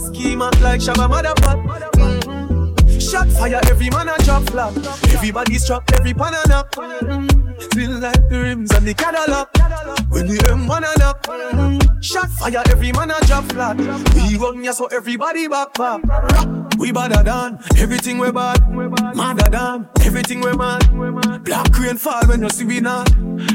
Scheme 0.00 0.42
up 0.42 0.60
like 0.60 0.80
Shabba 0.80 1.08
Motherfucker. 1.10 1.90
Mm-hmm. 1.92 2.98
Shot 2.98 3.28
fire, 3.28 3.60
every 3.64 3.90
man 3.90 4.08
a 4.08 4.16
drop 4.22 4.44
flat. 4.50 4.76
Everybody 5.12 5.58
strap, 5.58 5.90
every 5.94 6.14
pan 6.14 6.34
a 6.34 6.48
knock. 6.48 6.70
Mm-hmm. 6.72 7.49
Feel 7.72 7.92
like 8.00 8.28
the 8.28 8.40
rims 8.40 8.70
and 8.72 8.86
the 8.86 8.94
Cadillac. 8.94 9.48
When 10.10 10.26
the 10.26 10.38
M1 10.48 10.78
a 10.78 10.98
knock. 10.98 11.22
Mm-hmm. 11.22 12.00
Shot 12.00 12.28
fire, 12.30 12.62
every 12.70 12.92
man 12.92 13.10
a 13.10 13.20
drop 13.26 13.44
flat. 13.52 13.76
We 14.14 14.36
run 14.36 14.64
ya 14.64 14.72
so 14.72 14.86
everybody 14.86 15.46
back 15.48 15.74
back. 15.74 16.00
We 16.80 16.92
badder 16.92 17.22
than 17.22 17.58
everything 17.76 18.16
we 18.16 18.32
bad. 18.32 18.58
Madder 19.14 19.50
than 19.50 19.86
everything 20.00 20.40
we 20.40 20.56
mad. 20.56 21.44
Black 21.44 21.78
rain 21.78 21.98
fall 21.98 22.26
when 22.26 22.40
you 22.40 22.48
see 22.48 22.64
we 22.64 22.80
not. 22.80 23.06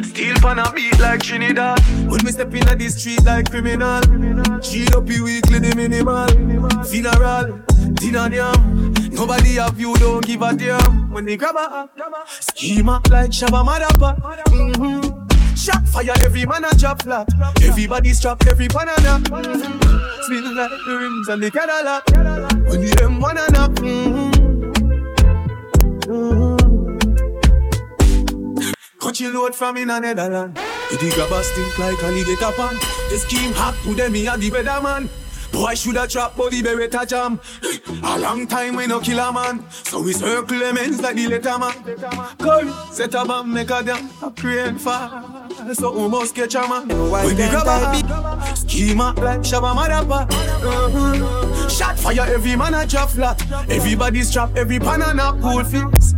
Steel 0.04 0.36
pan 0.36 0.60
a 0.60 0.72
beat 0.72 1.00
like 1.00 1.24
Trinidad. 1.24 1.80
When 2.08 2.24
we 2.24 2.32
step 2.32 2.54
in 2.54 2.78
the 2.78 2.90
street 2.90 3.24
like 3.26 3.50
criminal. 3.50 4.02
Cheat 4.62 4.96
up 4.96 5.10
you 5.10 5.24
weekly 5.24 5.58
the 5.58 5.74
minimal. 5.76 6.28
Funeral, 6.86 7.64
dinner 7.96 8.30
yam. 8.32 8.94
Nobody 9.10 9.56
have 9.56 9.80
you, 9.80 9.96
don't 9.96 10.24
give 10.24 10.44
a 10.44 10.54
damn. 10.54 11.12
When 11.12 11.26
they 11.26 11.36
grab 11.36 11.56
a 11.56 11.90
schema 12.28 13.02
like 13.10 13.32
Shabba 13.32 13.66
Madapa. 13.66 14.22
Mm-hmm. 14.22 15.25
Shot 15.56 15.88
fire, 15.88 16.14
every 16.22 16.46
man 16.46 16.66
a 16.66 16.76
drop 16.76 17.02
flat. 17.02 17.28
Everybody 17.64 18.14
strap 18.14 18.46
every 18.48 18.68
banana. 18.68 19.22
Spin 20.22 20.56
like 20.56 20.70
the 20.86 20.98
rims 21.00 21.28
and 21.30 21.42
the 21.42 21.50
Cadillac. 21.50 22.06
When 22.68 22.82
the 22.82 22.92
M1 23.02 23.38
and 23.48 23.56
up. 23.56 23.72
Mm-hmm. 23.76 24.36
Country 29.00 29.28
load 29.28 29.56
from 29.56 29.78
in 29.78 29.90
a 29.90 30.00
Netherland. 30.00 30.60
You 30.92 30.98
dig 30.98 31.18
a 31.18 31.44
stink 31.44 31.80
like 31.80 32.04
alligator 32.04 32.52
pan. 32.52 32.76
The 33.10 33.18
scheme 33.18 33.54
hot 33.54 33.76
to 33.84 33.96
them, 33.96 34.12
me 34.12 34.28
and 34.28 34.42
the 34.42 34.52
weatherman. 34.52 35.10
Boy 35.56 35.74
shoulda 35.74 36.06
trap 36.06 36.36
body 36.36 36.62
beretta 36.62 37.08
jam. 37.08 37.40
A 38.04 38.20
long 38.20 38.46
time 38.46 38.76
we 38.76 38.88
no 38.88 39.00
kill 39.00 39.20
a 39.20 39.32
man, 39.32 39.64
so 39.72 40.02
we 40.02 40.12
circle 40.12 40.60
them 40.60 40.78
ends 40.78 41.02
like 41.02 41.16
the 41.16 41.28
letter 41.30 41.58
man. 41.58 41.74
Curry 42.38 42.74
set 42.92 43.16
a 43.16 43.24
bomb 43.24 43.54
make 43.54 43.70
a 43.72 43.82
damn 43.82 44.10
a 44.22 44.32
crane 44.32 44.78
fire. 44.78 45.24
So 45.74 45.94
we 45.98 46.10
must 46.10 46.36
catch 46.36 46.56
a 46.56 46.68
man. 46.68 46.90
When 46.90 47.38
the 47.38 47.48
grabber 47.50 47.92
big, 47.94 48.58
schema 48.58 49.14
like 49.18 49.40
Shabba 49.42 49.74
Madapa. 49.74 50.30
Uh-huh. 50.30 51.70
Shot 51.70 51.98
fire, 51.98 52.26
every 52.28 52.58
man 52.58 52.74
a 52.74 52.86
drop 52.86 53.10
flat. 53.12 53.42
Everybody's 53.70 54.34
trap, 54.34 54.58
every 54.58 54.78
banana 54.78 55.40
cool 55.42 55.64
fix. 55.64 56.16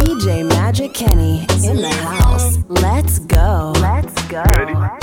DJ 0.00 0.48
Magic 0.48 0.94
Kenny 0.94 1.46
in 1.64 1.76
the 1.76 1.88
house. 1.88 2.58
Let's 2.68 3.20
go. 3.20 3.72
Let's 3.76 4.20
go. 4.26 4.42
Let's 4.56 4.99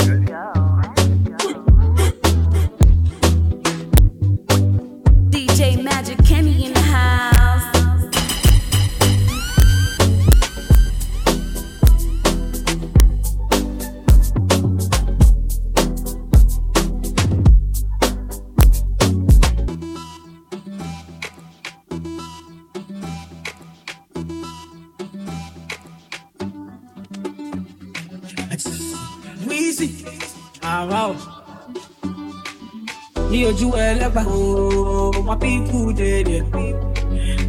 people 35.57 35.91
dey 35.93 36.23
there. 36.23 36.43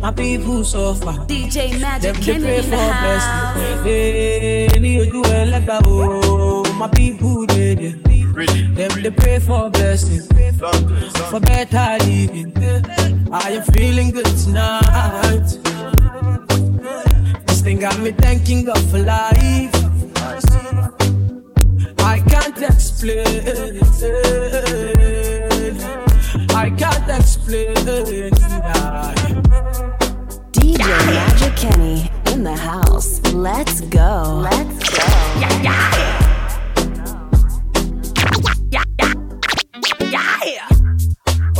My 0.00 0.12
people 0.12 0.64
suffer. 0.64 1.12
DJ 1.26 1.78
Magic 1.80 2.14
Dem 2.14 2.14
dey 2.14 2.24
Kenny 2.32 2.44
pray 2.44 2.58
in 2.58 2.70
the 2.70 2.76
for 2.76 2.92
house. 2.92 3.02
blessing. 3.04 3.86
Eh, 3.86 4.68
hey, 4.72 4.80
Ní 4.80 4.90
ojú 5.02 5.20
ẹlẹ́gbà 5.40 5.76
o, 5.86 6.64
my 6.80 6.88
people 6.96 7.46
dey 7.46 7.74
there. 7.74 7.96
Dem 8.76 8.92
dey 9.04 9.10
pray 9.20 9.38
for 9.40 9.70
blessing. 9.70 10.22
For 11.30 11.40
better 11.40 11.88
living. 12.06 12.52
I 13.32 13.50
am 13.58 13.62
feeling 13.74 14.10
good 14.16 14.30
tonight. 14.42 15.48
This 17.46 17.60
thing 17.64 17.78
got 17.80 17.98
me 18.04 18.10
thanking 18.12 18.64
God 18.64 18.82
for 18.90 18.98
life. 18.98 19.74
I 22.14 22.16
can't 22.30 22.60
explain. 22.62 23.80
I 26.68 26.70
can't 26.72 27.08
explain. 27.18 27.74
DJ 30.52 30.84
Magic 31.16 31.56
Kenny 31.56 32.10
in 32.30 32.44
the 32.44 32.54
house. 32.54 33.22
Let's 33.32 33.80
go. 33.80 34.44
Let's 34.44 34.78
go. 34.90 35.06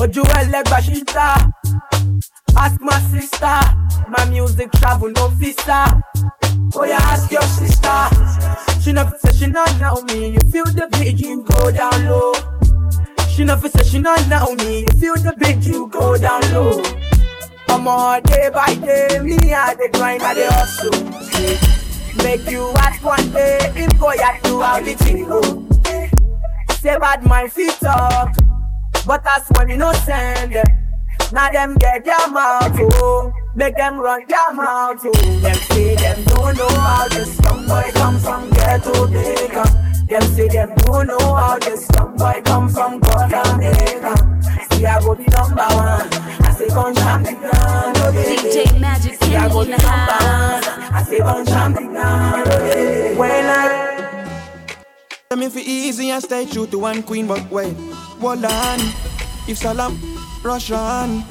Ojú 0.03 0.23
ẹlẹ́gbà 0.41 0.79
ṣíta. 0.87 1.29
Ask 2.63 2.79
my 2.89 2.99
sister. 3.11 3.59
My 4.13 4.25
music 4.31 4.71
travel 4.73 5.11
no 5.17 5.29
visa. 5.41 5.81
Oh 6.77 6.85
yeah, 6.85 7.13
ask 7.13 7.33
your 7.33 7.49
sister. 7.59 7.99
She 8.83 8.93
never 8.93 9.17
say 9.23 9.33
she 9.39 9.47
not 9.47 9.71
know 9.81 10.03
me. 10.09 10.19
You 10.35 10.43
feel 10.53 10.67
the 10.79 10.87
beat, 10.93 11.19
you 11.19 11.43
go 11.51 11.71
down 11.71 11.99
low. 12.11 12.58
She 13.39 13.45
never 13.45 13.69
say 13.69 13.85
she 13.85 13.99
not 14.01 14.27
know 14.27 14.53
me. 14.57 14.85
Feel 14.99 15.15
the 15.15 15.33
beat, 15.39 15.65
you 15.65 15.87
go 15.87 16.19
down 16.19 16.43
low. 16.53 16.83
I'm 17.69 17.87
on 17.87 18.21
day 18.25 18.51
by 18.53 18.75
day, 18.75 19.21
me 19.23 19.55
I 19.55 19.75
the 19.75 19.89
grind, 19.93 20.25
I 20.25 20.35
the 20.35 20.51
hustle. 20.51 20.91
Make 22.25 22.51
you 22.51 22.65
watch 22.75 23.01
one 23.01 23.31
day, 23.31 23.71
him 23.77 23.91
go 24.01 24.13
ya 24.13 24.33
do 24.43 24.61
how 24.61 24.81
the 24.81 24.93
thing 24.95 25.29
go. 25.29 25.41
Say 26.81 26.99
bad 26.99 27.23
mind 27.23 27.53
fit 27.53 27.79
talk, 27.79 28.35
but 29.07 29.23
that's 29.23 29.49
when 29.57 29.69
you 29.69 29.77
no 29.77 29.93
send 29.93 30.55
them. 30.55 30.67
Now 31.31 31.49
them 31.53 31.77
get 31.77 32.05
their 32.05 32.27
mouth, 32.27 32.77
oh. 32.77 33.33
Make 33.55 33.77
them 33.77 34.01
run 34.01 34.25
their 34.27 34.53
mouth, 34.53 35.01
oh. 35.05 35.13
Them 35.13 35.55
say 35.71 35.95
them 35.95 36.25
don't 36.25 36.59
know 36.59 36.69
how 36.71 37.07
this 37.07 37.39
young 37.45 37.69
boy 37.69 37.89
come 37.95 38.19
from 38.19 38.51
ghetto 38.51 39.07
Jamaica. 39.07 39.89
Them 40.09 40.23
say 40.23 40.49
them 40.49 40.75
don't 40.77 41.07
know 41.07 41.35
how 41.35 41.59
this 41.59 41.87
young 41.95 42.17
boy 42.17 42.41
come 42.43 42.69
from 42.71 42.99
Jamaica. 43.03 44.15
See 44.73 44.87
I 44.87 45.01
go 45.01 45.15
be 45.15 45.25
number 45.25 45.69
one. 45.77 46.09
I 46.49 46.55
say 46.57 46.69
gun 46.69 46.95
champion, 46.95 47.37
oh. 47.45 47.93
DJ 48.17 48.81
Magic 48.81 49.23
See 49.23 49.37
I 49.37 49.49
go 49.49 49.65
be 49.67 49.71
number 49.73 49.85
one. 49.85 50.65
I 50.97 51.05
say 51.07 51.19
gun 51.19 51.45
champion, 51.45 51.97
oh. 51.99 53.15
When 53.19 53.31
I 53.45 53.89
Tell 55.29 55.39
me 55.39 55.51
for 55.51 55.59
easy 55.59 56.09
and 56.09 56.23
stay 56.25 56.47
true 56.47 56.67
to 56.69 56.79
one 56.79 57.03
queen, 57.03 57.27
but 57.27 57.51
wait, 57.51 57.77
hold 58.19 58.47
on. 58.47 58.79
If 59.47 59.59
Salam 59.59 60.01
rush 60.43 60.71
on, 60.71 61.23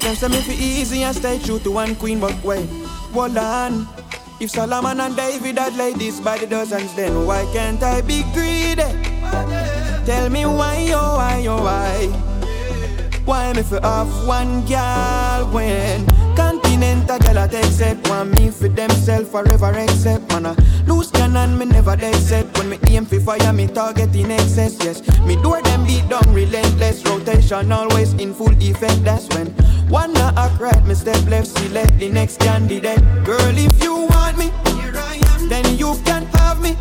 them 0.00 0.16
say 0.16 0.26
me 0.26 0.40
for 0.40 0.50
easy 0.50 1.04
and 1.04 1.14
stay 1.16 1.38
true 1.38 1.60
to 1.60 1.70
one 1.70 1.94
queen, 1.94 2.18
but 2.18 2.34
wait, 2.42 2.66
hold 3.14 3.38
on. 3.38 3.86
If 4.38 4.50
Solomon 4.50 5.00
and 5.00 5.16
David 5.16 5.58
had 5.58 5.76
ladies 5.76 6.20
by 6.20 6.36
the 6.36 6.46
dozens, 6.46 6.94
then 6.94 7.24
why 7.24 7.48
can't 7.54 7.82
I 7.82 8.02
be 8.02 8.22
greedy? 8.34 8.84
Tell 10.04 10.28
me 10.28 10.44
why, 10.44 10.92
oh 10.92 11.16
why, 11.16 11.46
oh 11.48 11.62
why? 11.62 12.36
Why 13.24 13.52
me 13.54 13.62
for 13.62 13.84
off 13.84 14.06
one 14.26 14.64
girl 14.66 15.50
when 15.50 16.06
Continental 16.36 17.18
girl 17.18 17.48
take 17.48 17.64
set 17.64 18.08
Want 18.08 18.30
me 18.38 18.50
for 18.50 18.68
themself 18.68 19.32
forever 19.32 19.72
except 19.76 20.30
Man 20.30 20.46
I 20.46 20.54
lose 20.86 21.10
cannon 21.10 21.58
me 21.58 21.64
never 21.64 21.98
set 22.12 22.46
When 22.56 22.68
me 22.68 22.78
aim 22.86 23.04
for 23.04 23.18
fire 23.18 23.52
me 23.52 23.66
target 23.66 24.14
in 24.14 24.30
excess 24.30 24.76
Yes, 24.84 25.02
me 25.22 25.34
door 25.42 25.60
them 25.60 25.84
beat 25.86 26.08
down 26.08 26.32
relentless. 26.32 27.04
Rotation 27.04 27.72
always 27.72 28.12
in 28.12 28.32
full 28.32 28.52
effect 28.62 29.02
That's 29.02 29.26
when 29.34 29.52
one 29.88 30.12
not 30.12 30.36
act 30.36 30.60
right 30.60 30.84
me 30.86 30.94
step 30.94 31.24
left 31.28 31.46
Select 31.46 31.98
the 31.98 32.08
next 32.08 32.40
candidate. 32.40 33.00
Girl 33.24 33.56
if 33.56 33.82
you 33.82 33.94
want 34.10 34.38
me 34.38 34.50
here 34.72 34.92
I 34.94 35.20
am. 35.32 35.48
Then 35.48 35.78
you 35.78 35.96
can 36.04 36.26
have 36.36 36.60
me. 36.60 36.76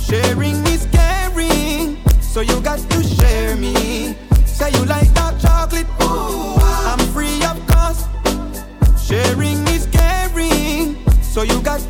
Sharing 0.00 0.56
is 0.66 0.86
caring 0.92 1.98
So 2.20 2.40
you 2.40 2.60
got 2.60 2.78
to 2.78 3.02
share 3.02 3.56
me. 3.56 4.16
Say 4.44 4.70
you 4.72 4.84
like 4.84 5.12
dark 5.14 5.38
chocolate 5.40 5.86
Ooh, 6.02 6.56
I'm 6.90 6.98
free 7.14 7.42
of 7.44 7.58
cost. 7.66 8.08
Sharing 8.98 9.66
is 9.68 9.86
caring 9.86 10.96
So 11.22 11.42
you 11.42 11.60
got 11.62 11.89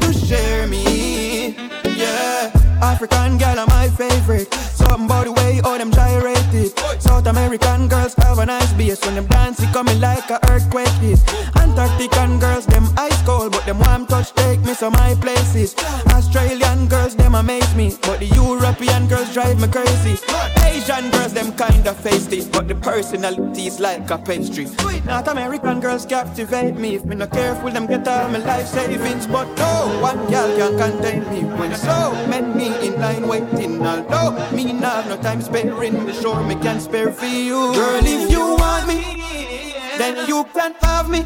a 8.41 8.47
nice 8.47 8.73
bass 8.73 9.05
When 9.05 9.15
them 9.15 9.27
dance 9.27 9.61
it 9.61 9.73
coming 9.73 10.01
like 10.01 10.29
a 10.31 10.39
earthquake 10.51 10.89
hit 11.01 11.19
Antarctican 11.55 12.41
girls 12.41 12.67
them 12.67 12.87
ice 12.97 13.23
cold 13.23 13.53
But 13.53 13.67
them 13.67 13.79
warm 13.79 14.07
touch 14.07 14.33
take 14.35 14.61
me 14.61 14.75
to 14.77 14.91
my 14.91 15.15
places. 15.21 15.75
Australian 16.15 16.89
them 17.31 17.41
amaze 17.41 17.75
me 17.75 17.97
But 18.03 18.21
the 18.21 18.27
European 18.27 19.07
girls 19.07 19.33
drive 19.33 19.61
me 19.61 19.69
crazy. 19.69 20.19
Asian 20.67 21.11
girls 21.11 21.33
them 21.33 21.53
kinda 21.53 21.93
feisty 21.95 22.51
But 22.53 22.69
the 22.69 22.75
personality 22.75 23.67
is 23.67 23.81
like 23.81 24.11
a 24.11 24.19
pastry. 24.19 24.67
North 25.05 25.29
American 25.29 25.81
girls 25.81 26.07
captivate 26.07 26.77
me. 26.77 26.97
If 26.97 27.05
me 27.05 27.17
not 27.17 27.31
careful 27.31 27.71
them 27.71 27.87
get 27.87 28.07
all 28.09 28.29
my 28.29 28.39
life 28.39 28.67
savings. 28.67 29.27
But 29.27 29.47
no 29.57 29.99
one 30.01 30.19
girl 30.31 30.51
can 30.59 30.79
contain 30.79 31.21
me 31.31 31.41
When 31.59 31.75
so 31.75 32.13
many 32.27 32.69
in 32.87 33.01
line 33.01 33.29
waiting. 33.29 33.87
Although 33.87 34.33
me 34.55 34.73
not 34.73 35.05
have 35.05 35.09
no 35.09 35.17
time 35.23 35.41
sparing 35.43 36.07
The 36.07 36.13
sure 36.15 36.43
me 36.43 36.57
can 36.57 36.81
spare 36.81 37.13
for 37.13 37.27
you. 37.27 37.73
Girl 37.75 38.03
if 38.05 38.31
you 38.31 38.57
want 38.57 38.89
me 38.89 39.75
Then 39.99 40.27
you 40.27 40.45
can 40.55 40.75
have 40.83 41.09
me. 41.09 41.25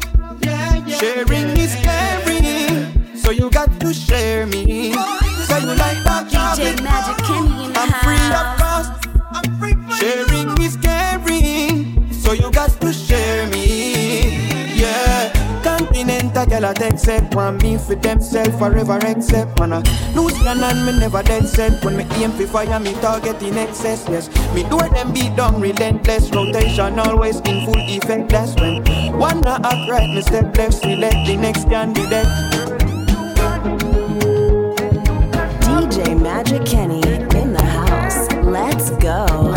Sharing 0.99 1.57
is 1.57 1.75
caring 1.81 3.17
So 3.17 3.31
you 3.31 3.49
got 3.49 3.79
to 3.79 3.93
share 3.93 4.45
me 4.45 4.93
Say 5.55 5.61
you 5.61 5.67
like 5.67 6.03
that 6.03 6.27
DJ 6.27 6.83
Magic 6.83 7.15
Kenny 7.23 7.65
in 7.65 7.71
the 7.71 7.79
I'm 7.79 7.87
free 8.03 8.27
of 8.35 8.47
cost 8.59 8.91
Sharing 9.97 10.51
is 10.59 10.75
caring 10.75 12.11
So 12.11 12.33
you 12.33 12.51
got 12.51 12.71
to 12.81 12.91
share 12.91 13.47
me 13.47 14.75
Yeah 14.75 15.31
Continental 15.63 16.45
girl 16.45 16.65
I 16.65 16.95
set. 16.97 17.33
Want 17.33 17.63
me 17.63 17.77
for 17.77 17.95
themself 17.95 18.59
forever 18.59 18.97
accept. 18.97 19.57
Man, 19.59 19.73
I 19.73 19.79
lose 20.13 20.37
gun 20.43 20.61
and 20.63 20.85
me 20.85 20.99
never 20.99 21.23
dead 21.23 21.47
set. 21.47 21.83
When 21.83 21.97
me 21.97 22.05
aim 22.21 22.31
for 22.33 22.45
fire, 22.45 22.79
me 22.79 22.93
target 23.01 23.41
in 23.41 23.57
excess. 23.57 24.05
Yes, 24.07 24.27
me 24.53 24.61
do 24.63 24.77
them 24.77 25.11
beat 25.11 25.35
down 25.35 25.59
relentless. 25.59 26.29
Rotation 26.29 26.99
always 26.99 27.39
in 27.39 27.65
full 27.65 27.79
effect. 27.79 28.29
That's 28.29 28.53
when 28.55 28.83
one 29.17 29.43
act 29.47 29.89
right, 29.89 30.07
me 30.07 30.21
step 30.21 30.55
left, 30.55 30.85
we 30.85 30.95
let 30.97 31.25
the 31.25 31.35
next 31.35 31.67
candidate. 31.67 32.84
Magic 35.97 36.65
Kenny 36.65 37.01
in 37.39 37.53
the 37.53 37.63
house. 37.63 38.29
Let's 38.43 38.89
go. 39.01 39.54